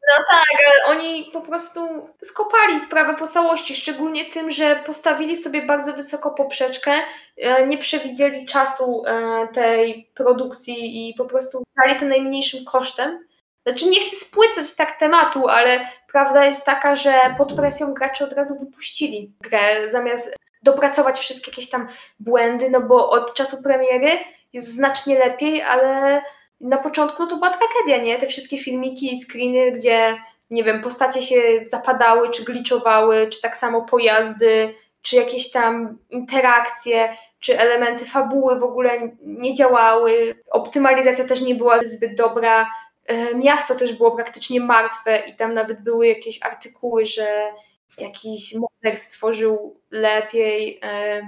No 0.08 0.24
tak, 0.30 0.88
oni 0.88 1.30
po 1.32 1.40
prostu 1.40 1.80
skopali 2.22 2.80
sprawę 2.80 3.14
po 3.18 3.26
całości, 3.26 3.74
szczególnie 3.74 4.24
tym, 4.24 4.50
że 4.50 4.82
postawili 4.86 5.36
sobie 5.36 5.62
bardzo 5.62 5.92
wysoko 5.92 6.30
poprzeczkę, 6.30 6.92
e, 7.36 7.66
nie 7.66 7.78
przewidzieli 7.78 8.46
czasu 8.46 9.02
e, 9.06 9.48
tej 9.48 10.10
produkcji 10.14 11.08
i 11.08 11.14
po 11.14 11.24
prostu 11.24 11.62
dali 11.82 12.00
to 12.00 12.06
najmniejszym 12.06 12.64
kosztem. 12.64 13.26
Znaczy 13.66 13.86
nie 13.86 14.00
chcę 14.00 14.16
spłycać 14.16 14.74
tak 14.74 14.98
tematu, 14.98 15.48
ale 15.48 15.80
prawda 16.12 16.44
jest 16.44 16.64
taka, 16.66 16.96
że 16.96 17.34
pod 17.38 17.54
presją 17.54 17.94
gracze 17.94 18.24
od 18.24 18.32
razu 18.32 18.54
wypuścili 18.60 19.32
grę, 19.40 19.88
zamiast 19.88 20.36
dopracować 20.62 21.18
wszystkie 21.18 21.50
jakieś 21.50 21.70
tam 21.70 21.88
błędy, 22.20 22.70
no 22.70 22.80
bo 22.80 23.10
od 23.10 23.34
czasu 23.34 23.62
premiery 23.62 24.08
jest 24.52 24.74
znacznie 24.74 25.18
lepiej, 25.18 25.62
ale 25.62 26.22
na 26.60 26.76
początku 26.76 27.26
to 27.26 27.36
była 27.36 27.50
tragedia, 27.50 28.04
nie? 28.04 28.18
Te 28.18 28.26
wszystkie 28.26 28.58
filmiki 28.58 29.12
i 29.12 29.20
screeny, 29.20 29.72
gdzie 29.72 30.16
nie 30.50 30.64
wiem, 30.64 30.82
postacie 30.82 31.22
się 31.22 31.36
zapadały, 31.64 32.30
czy 32.30 32.44
gliczowały, 32.44 33.28
czy 33.28 33.40
tak 33.40 33.56
samo 33.56 33.82
pojazdy, 33.82 34.74
czy 35.02 35.16
jakieś 35.16 35.50
tam 35.50 35.98
interakcje, 36.10 37.16
czy 37.40 37.58
elementy 37.58 38.04
fabuły 38.04 38.58
w 38.58 38.64
ogóle 38.64 38.90
nie 39.22 39.54
działały. 39.54 40.34
Optymalizacja 40.50 41.24
też 41.24 41.40
nie 41.40 41.54
była 41.54 41.78
zbyt 41.78 42.14
dobra. 42.14 42.66
E, 43.06 43.34
miasto 43.34 43.74
też 43.74 43.92
było 43.92 44.16
praktycznie 44.16 44.60
martwe 44.60 45.22
i 45.26 45.36
tam 45.36 45.54
nawet 45.54 45.82
były 45.82 46.06
jakieś 46.06 46.42
artykuły, 46.42 47.06
że 47.06 47.52
jakiś 47.98 48.54
model 48.54 48.98
stworzył 48.98 49.80
lepiej 49.90 50.80
e, 50.82 51.22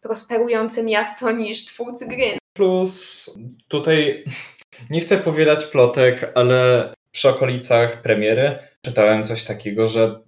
prosperujące 0.00 0.82
miasto 0.82 1.30
niż 1.42 1.64
twórcy 1.64 2.06
gry. 2.06 2.38
Plus 2.52 3.30
tutaj 3.68 4.24
nie 4.90 5.00
chcę 5.00 5.18
powielać 5.18 5.64
plotek, 5.64 6.32
ale 6.34 6.92
przy 7.10 7.28
okolicach 7.28 8.02
premiery 8.02 8.58
czytałem 8.82 9.24
coś 9.24 9.44
takiego, 9.44 9.88
że 9.88 10.20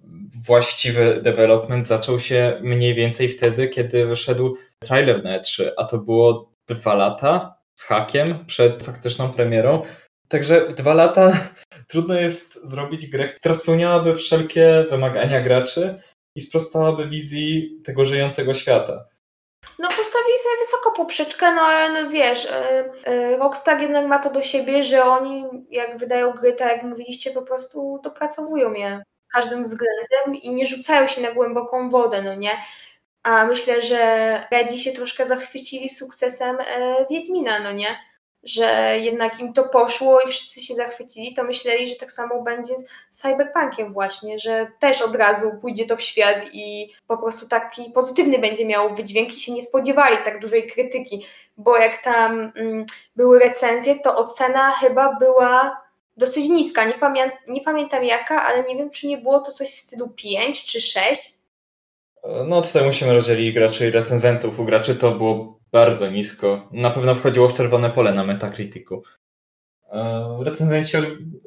właściwy 0.45 1.19
development 1.21 1.87
zaczął 1.87 2.19
się 2.19 2.57
mniej 2.61 2.95
więcej 2.95 3.29
wtedy, 3.29 3.67
kiedy 3.67 4.05
wyszedł 4.05 4.57
trailer 4.79 5.23
na 5.23 5.39
E3, 5.39 5.69
a 5.77 5.85
to 5.85 5.97
było 5.97 6.51
dwa 6.67 6.93
lata 6.95 7.55
z 7.75 7.83
hakiem 7.83 8.45
przed 8.45 8.83
faktyczną 8.83 9.29
premierą. 9.29 9.81
Także 10.29 10.67
w 10.67 10.73
dwa 10.73 10.93
lata 10.93 11.31
trudno 11.89 12.13
jest 12.13 12.65
zrobić 12.65 13.07
grę, 13.07 13.27
która 13.27 13.55
spełniałaby 13.55 14.15
wszelkie 14.15 14.85
wymagania 14.89 15.41
graczy 15.41 16.01
i 16.35 16.41
sprostałaby 16.41 17.07
wizji 17.07 17.81
tego 17.85 18.05
żyjącego 18.05 18.53
świata. 18.53 19.05
No 19.79 19.87
postawili 19.87 20.37
sobie 20.37 20.57
wysoko 20.59 20.91
poprzeczkę, 20.91 21.53
no 21.53 21.61
ale 21.61 22.03
no 22.03 22.09
wiesz, 22.09 22.47
yy, 23.07 23.37
Rockstar 23.37 23.81
jednak 23.81 24.07
ma 24.07 24.19
to 24.19 24.29
do 24.29 24.41
siebie, 24.41 24.83
że 24.83 25.05
oni 25.05 25.45
jak 25.69 25.97
wydają 25.97 26.31
gry, 26.31 26.53
tak 26.53 26.71
jak 26.71 26.83
mówiliście, 26.83 27.31
po 27.31 27.41
prostu 27.41 27.99
dopracowują 28.03 28.73
je 28.73 29.03
każdym 29.33 29.63
względem 29.63 30.41
i 30.41 30.53
nie 30.53 30.65
rzucają 30.65 31.07
się 31.07 31.21
na 31.21 31.31
głęboką 31.31 31.89
wodę, 31.89 32.21
no 32.21 32.35
nie? 32.35 32.51
A 33.23 33.45
myślę, 33.45 33.81
że 33.81 34.43
Redzi 34.51 34.79
się 34.79 34.91
troszkę 34.91 35.25
zachwycili 35.25 35.89
sukcesem 35.89 36.57
yy, 36.57 37.05
Wiedźmina, 37.09 37.59
no 37.59 37.71
nie? 37.71 38.08
Że 38.43 38.97
jednak 38.99 39.39
im 39.39 39.53
to 39.53 39.63
poszło 39.63 40.21
i 40.21 40.27
wszyscy 40.27 40.61
się 40.61 40.75
zachwycili, 40.75 41.33
to 41.33 41.43
myśleli, 41.43 41.87
że 41.87 41.95
tak 41.95 42.11
samo 42.11 42.41
będzie 42.41 42.73
z 42.77 43.19
Cyberpunkiem 43.21 43.93
właśnie, 43.93 44.39
że 44.39 44.67
też 44.79 45.01
od 45.01 45.15
razu 45.15 45.51
pójdzie 45.61 45.85
to 45.85 45.95
w 45.95 46.01
świat 46.01 46.45
i 46.53 46.93
po 47.07 47.17
prostu 47.17 47.47
taki 47.47 47.91
pozytywny 47.91 48.39
będzie 48.39 48.65
miał 48.65 48.95
wydźwięk 48.95 49.37
i 49.37 49.39
się 49.39 49.51
nie 49.53 49.61
spodziewali 49.61 50.17
tak 50.25 50.39
dużej 50.39 50.67
krytyki, 50.67 51.25
bo 51.57 51.77
jak 51.77 52.03
tam 52.03 52.51
mm, 52.55 52.85
były 53.15 53.39
recenzje, 53.39 53.99
to 53.99 54.17
ocena 54.17 54.71
chyba 54.71 55.15
była 55.15 55.81
dosyć 56.17 56.49
niska, 56.49 56.85
nie, 56.85 56.93
pamię 56.93 57.31
nie 57.47 57.61
pamiętam 57.61 58.03
jaka, 58.03 58.43
ale 58.43 58.63
nie 58.63 58.75
wiem, 58.75 58.89
czy 58.89 59.07
nie 59.07 59.17
było 59.17 59.39
to 59.39 59.51
coś 59.51 59.67
w 59.67 59.79
stylu 59.79 60.09
5 60.09 60.65
czy 60.65 60.81
6. 60.81 61.33
No 62.45 62.61
tutaj 62.61 62.83
musimy 62.83 63.13
rozdzielić 63.13 63.51
graczy 63.51 63.87
i 63.87 63.91
recenzentów. 63.91 64.59
U 64.59 64.65
graczy 64.65 64.95
to 64.95 65.11
było 65.11 65.58
bardzo 65.71 66.11
nisko. 66.11 66.69
Na 66.71 66.89
pewno 66.89 67.15
wchodziło 67.15 67.49
w 67.49 67.53
czerwone 67.53 67.89
pole 67.89 68.13
na 68.13 68.23
Metacriticu. 68.23 69.03
E, 69.91 70.37
recenzenci 70.45 70.97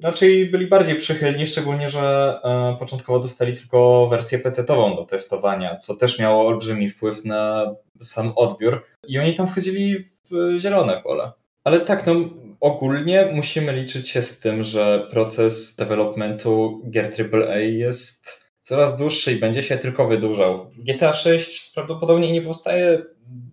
raczej 0.02 0.50
byli 0.50 0.66
bardziej 0.66 0.96
przychylni, 0.96 1.46
szczególnie, 1.46 1.90
że 1.90 2.38
e, 2.44 2.76
początkowo 2.78 3.18
dostali 3.18 3.54
tylko 3.54 4.06
wersję 4.10 4.38
PC-ową 4.38 4.96
do 4.96 5.04
testowania, 5.04 5.76
co 5.76 5.96
też 5.96 6.18
miało 6.18 6.46
olbrzymi 6.46 6.88
wpływ 6.88 7.24
na 7.24 7.74
sam 8.02 8.32
odbiór. 8.36 8.84
I 9.08 9.18
oni 9.18 9.34
tam 9.34 9.48
wchodzili 9.48 9.98
w 9.98 10.58
zielone 10.58 11.02
pole. 11.02 11.32
Ale 11.64 11.80
tak, 11.80 12.06
no 12.06 12.14
ogólnie 12.60 13.28
musimy 13.34 13.72
liczyć 13.72 14.08
się 14.08 14.22
z 14.22 14.40
tym, 14.40 14.62
że 14.62 15.08
proces 15.10 15.76
developmentu 15.76 16.82
gier 16.90 17.10
AAA 17.32 17.58
jest 17.58 18.42
coraz 18.60 18.98
dłuższy 18.98 19.32
i 19.32 19.40
będzie 19.40 19.62
się 19.62 19.78
tylko 19.78 20.08
wydłużał. 20.08 20.70
GTA 20.76 21.12
6 21.12 21.72
prawdopodobnie 21.74 22.32
nie 22.32 22.42
powstaje 22.42 23.02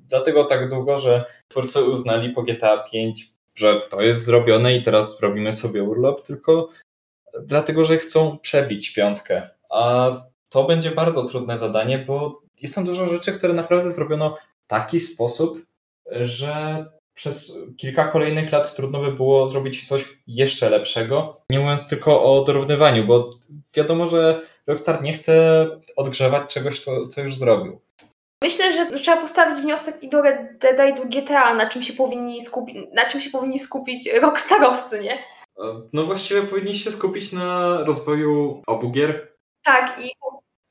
dlatego 0.09 0.45
tak 0.45 0.69
długo, 0.69 0.97
że 0.97 1.25
twórcy 1.47 1.83
uznali 1.83 2.29
po 2.29 2.43
GTA 2.43 2.77
5, 2.77 3.27
że 3.55 3.81
to 3.89 4.01
jest 4.01 4.25
zrobione 4.25 4.75
i 4.75 4.81
teraz 4.81 5.21
robimy 5.21 5.53
sobie 5.53 5.83
urlop, 5.83 6.21
tylko 6.21 6.69
dlatego, 7.43 7.83
że 7.83 7.97
chcą 7.97 8.37
przebić 8.37 8.93
piątkę. 8.93 9.49
A 9.69 10.11
to 10.49 10.63
będzie 10.63 10.91
bardzo 10.91 11.23
trudne 11.23 11.57
zadanie, 11.57 11.99
bo 11.99 12.41
jest 12.61 12.75
tam 12.75 12.85
dużo 12.85 13.07
rzeczy, 13.07 13.31
które 13.31 13.53
naprawdę 13.53 13.91
zrobiono 13.91 14.37
w 14.65 14.67
taki 14.67 14.99
sposób, 14.99 15.61
że 16.11 16.85
przez 17.13 17.57
kilka 17.77 18.07
kolejnych 18.07 18.51
lat 18.51 18.75
trudno 18.75 19.01
by 19.01 19.11
było 19.11 19.47
zrobić 19.47 19.87
coś 19.87 20.05
jeszcze 20.27 20.69
lepszego, 20.69 21.41
nie 21.49 21.59
mówiąc 21.59 21.87
tylko 21.87 22.23
o 22.23 22.43
dorównywaniu, 22.43 23.05
bo 23.05 23.33
wiadomo, 23.75 24.07
że 24.07 24.41
Rockstar 24.67 25.03
nie 25.03 25.13
chce 25.13 25.67
odgrzewać 25.95 26.53
czegoś, 26.53 26.79
co 27.09 27.21
już 27.21 27.37
zrobił. 27.37 27.79
Myślę, 28.43 28.73
że 28.73 28.86
trzeba 28.86 29.21
postawić 29.21 29.60
wniosek 29.60 30.04
i 30.04 30.10
do 30.10 30.21
Red 30.21 30.58
Dead 30.58 30.89
i 30.89 31.02
do 31.02 31.06
GTA, 31.06 31.54
na 31.54 31.69
czym 31.69 31.82
się 31.84 31.93
powinni 31.93 32.41
skupić, 32.41 32.78
na 32.93 33.06
czym 33.06 33.21
się 33.21 33.30
powinni 33.30 33.60
skupić 33.60 34.10
rockstarowcy, 34.21 34.99
nie? 34.99 35.23
No 35.93 36.06
właściwie 36.06 36.41
powinni 36.41 36.73
się 36.73 36.91
skupić 36.91 37.34
na 37.34 37.78
rozwoju 37.84 38.62
obu 38.67 38.91
gier. 38.91 39.34
Tak 39.63 39.99
i 40.02 40.12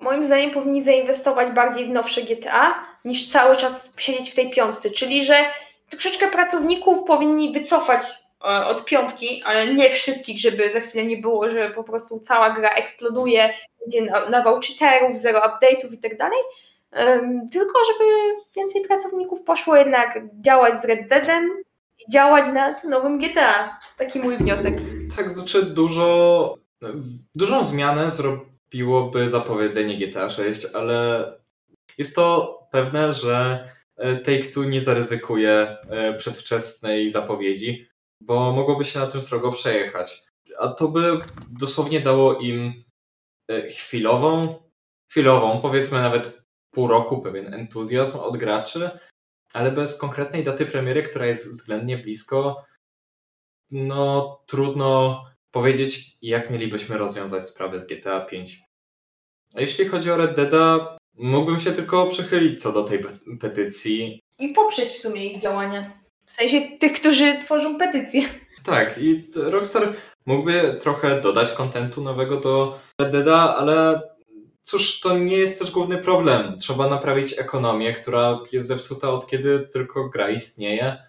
moim 0.01 0.25
zdaniem 0.25 0.51
powinni 0.51 0.83
zainwestować 0.83 1.51
bardziej 1.51 1.87
w 1.87 1.91
nowsze 1.91 2.23
GTA, 2.23 2.85
niż 3.05 3.29
cały 3.29 3.57
czas 3.57 3.95
siedzieć 3.97 4.31
w 4.31 4.35
tej 4.35 4.51
piątce, 4.51 4.91
czyli 4.91 5.25
że 5.25 5.45
troszeczkę 5.91 6.29
pracowników 6.29 7.05
powinni 7.05 7.53
wycofać 7.53 8.03
e, 8.45 8.67
od 8.67 8.85
piątki, 8.85 9.43
ale 9.45 9.75
nie 9.75 9.91
wszystkich, 9.91 10.41
żeby 10.41 10.71
za 10.71 10.81
chwilę 10.81 11.05
nie 11.05 11.17
było, 11.17 11.51
że 11.51 11.71
po 11.71 11.85
prostu 11.85 12.21
cała 12.21 12.51
gra 12.51 12.69
eksploduje, 12.69 13.55
będzie 13.81 14.13
nawał 14.31 14.61
cheaterów, 14.61 15.17
zero 15.17 15.41
update'ów 15.41 15.95
i 15.95 15.99
tak 15.99 16.17
dalej, 16.17 16.39
tylko 17.53 17.79
żeby 17.93 18.05
więcej 18.57 18.83
pracowników 18.83 19.43
poszło 19.43 19.77
jednak 19.77 20.21
działać 20.41 20.81
z 20.81 20.85
Red 20.85 21.09
Deadem 21.09 21.63
i 21.99 22.13
działać 22.13 22.45
nad 22.55 22.85
nowym 22.85 23.19
GTA. 23.19 23.81
Taki 23.97 24.19
mój 24.19 24.37
wniosek. 24.37 24.75
Tak, 25.17 25.33
znaczy 25.33 25.63
dużo, 25.63 26.55
dużą 27.35 27.65
zmianę 27.65 28.11
zrobiłoby 28.11 29.29
zapowiedzenie 29.29 29.99
GTA 29.99 30.31
6, 30.31 30.67
ale 30.75 31.27
jest 31.99 32.17
to 32.17 32.59
pewne, 32.73 33.15
że 33.15 33.69
e, 33.97 34.17
Take-Two 34.17 34.69
nie 34.69 34.81
zaryzykuje 34.81 35.77
e, 35.91 36.15
przedwczesnej 36.15 37.11
zapowiedzi, 37.11 37.89
bo 38.21 38.53
mogłoby 38.53 38.85
się 38.85 38.99
na 38.99 39.07
tym 39.07 39.23
srogo 39.23 39.53
przejechać. 39.53 40.23
A 40.59 40.69
to 40.69 40.89
by 40.89 41.21
dosłownie 41.51 42.01
dało 42.01 42.39
im 42.39 42.85
e, 43.49 43.69
chwilową, 43.69 44.55
chwilową, 45.11 45.61
powiedzmy 45.61 45.99
nawet 46.03 46.48
pół 46.79 46.89
roku 46.89 47.23
pewien 47.23 47.55
entuzjazm 47.55 48.19
od 48.19 48.37
graczy, 48.37 48.91
ale 49.53 49.73
bez 49.73 49.99
konkretnej 49.99 50.45
daty 50.45 50.67
premiery, 50.67 51.03
która 51.03 51.27
jest 51.27 51.53
względnie 51.53 51.99
blisko, 51.99 52.65
no 53.71 54.39
trudno 54.47 55.25
powiedzieć, 55.51 56.17
jak 56.23 56.51
mielibyśmy 56.51 56.99
rozwiązać 56.99 57.49
sprawę 57.49 57.81
z 57.81 57.87
GTA 57.87 58.21
5. 58.21 58.61
A 59.57 59.61
jeśli 59.61 59.89
chodzi 59.89 60.11
o 60.11 60.17
Red 60.17 60.37
Deada, 60.37 60.97
mógłbym 61.15 61.61
się 61.61 61.73
tylko 61.73 62.07
przychylić 62.07 62.63
co 62.63 62.73
do 62.73 62.85
tej 62.85 63.05
petycji. 63.41 64.23
I 64.39 64.49
poprzeć 64.49 64.89
w 64.89 65.01
sumie 65.01 65.27
ich 65.27 65.43
działania. 65.43 66.01
W 66.27 66.33
sensie 66.33 66.61
tych, 66.61 66.93
którzy 66.93 67.39
tworzą 67.39 67.79
petycję. 67.79 68.23
Tak, 68.65 68.99
i 68.99 69.31
Rockstar 69.37 69.95
mógłby 70.27 70.79
trochę 70.81 71.21
dodać 71.21 71.53
kontentu 71.53 72.03
nowego 72.03 72.41
do 72.41 72.79
Red 73.01 73.13
Deada, 73.13 73.57
ale 73.57 74.03
cóż, 74.69 75.01
to 75.01 75.19
nie 75.19 75.37
jest 75.37 75.59
też 75.59 75.71
główny 75.71 75.99
problem. 75.99 76.59
Trzeba 76.59 76.91
naprawić 76.91 77.39
ekonomię, 77.39 77.93
która 77.93 78.41
jest 78.53 78.69
zepsuta 78.69 79.11
od 79.11 79.27
kiedy 79.27 79.61
tylko 79.73 80.09
gra 80.09 80.31
istnieje 80.31 81.03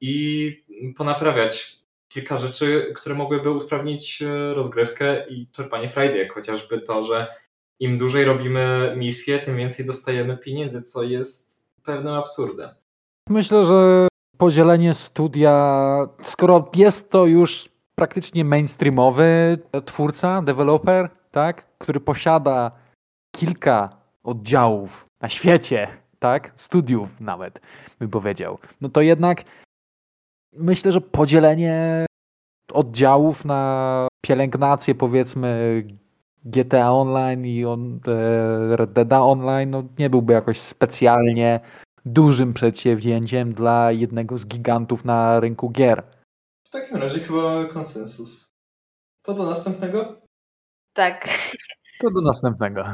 i 0.00 0.92
ponaprawiać 0.96 1.78
kilka 2.08 2.38
rzeczy, 2.38 2.92
które 2.96 3.14
mogłyby 3.14 3.50
usprawnić 3.50 4.22
e, 4.22 4.54
rozgrywkę 4.54 5.28
i 5.28 5.48
czerpanie 5.52 5.90
jak 5.96 6.32
chociażby 6.32 6.80
to, 6.80 7.04
że 7.04 7.26
im 7.80 7.98
dłużej 7.98 8.24
robimy 8.24 8.94
misje, 8.96 9.38
tym 9.38 9.56
więcej 9.56 9.86
dostajemy 9.86 10.36
pieniędzy, 10.36 10.82
co 10.82 11.02
jest 11.02 11.74
pewnym 11.82 12.14
absurdem. 12.14 12.70
Myślę, 13.28 13.64
że 13.64 14.08
podzielenie 14.38 14.94
studia, 14.94 16.06
skoro 16.22 16.70
jest 16.76 17.10
to 17.10 17.26
już 17.26 17.68
praktycznie 17.94 18.44
mainstreamowy 18.44 19.58
twórca, 19.84 20.42
deweloper, 20.42 21.10
tak, 21.30 21.78
który 21.78 22.00
posiada 22.00 22.87
kilka 23.38 23.96
oddziałów 24.24 25.06
na 25.20 25.28
świecie, 25.28 25.88
tak, 26.18 26.52
studiów 26.56 27.20
nawet, 27.20 27.60
bym 27.98 28.10
powiedział, 28.10 28.58
no 28.80 28.88
to 28.88 29.00
jednak 29.00 29.44
myślę, 30.52 30.92
że 30.92 31.00
podzielenie 31.00 32.06
oddziałów 32.72 33.44
na 33.44 34.08
pielęgnację, 34.20 34.94
powiedzmy, 34.94 35.82
GTA 36.44 36.92
Online 36.92 37.44
i 37.44 37.64
on, 37.64 38.00
e, 38.06 38.76
Red 38.76 38.92
Dead 38.92 39.12
Online 39.12 39.70
no, 39.70 39.84
nie 39.98 40.10
byłby 40.10 40.32
jakoś 40.32 40.60
specjalnie 40.60 41.60
dużym 42.04 42.54
przedsięwzięciem 42.54 43.54
dla 43.54 43.92
jednego 43.92 44.38
z 44.38 44.46
gigantów 44.46 45.04
na 45.04 45.40
rynku 45.40 45.70
gier. 45.70 46.02
W 46.64 46.70
takim 46.70 46.96
razie 46.96 47.20
chyba 47.20 47.64
konsensus. 47.64 48.52
To 49.22 49.34
do 49.34 49.46
następnego? 49.46 50.20
Tak. 50.92 51.28
To 52.00 52.10
do 52.10 52.20
następnego. 52.20 52.84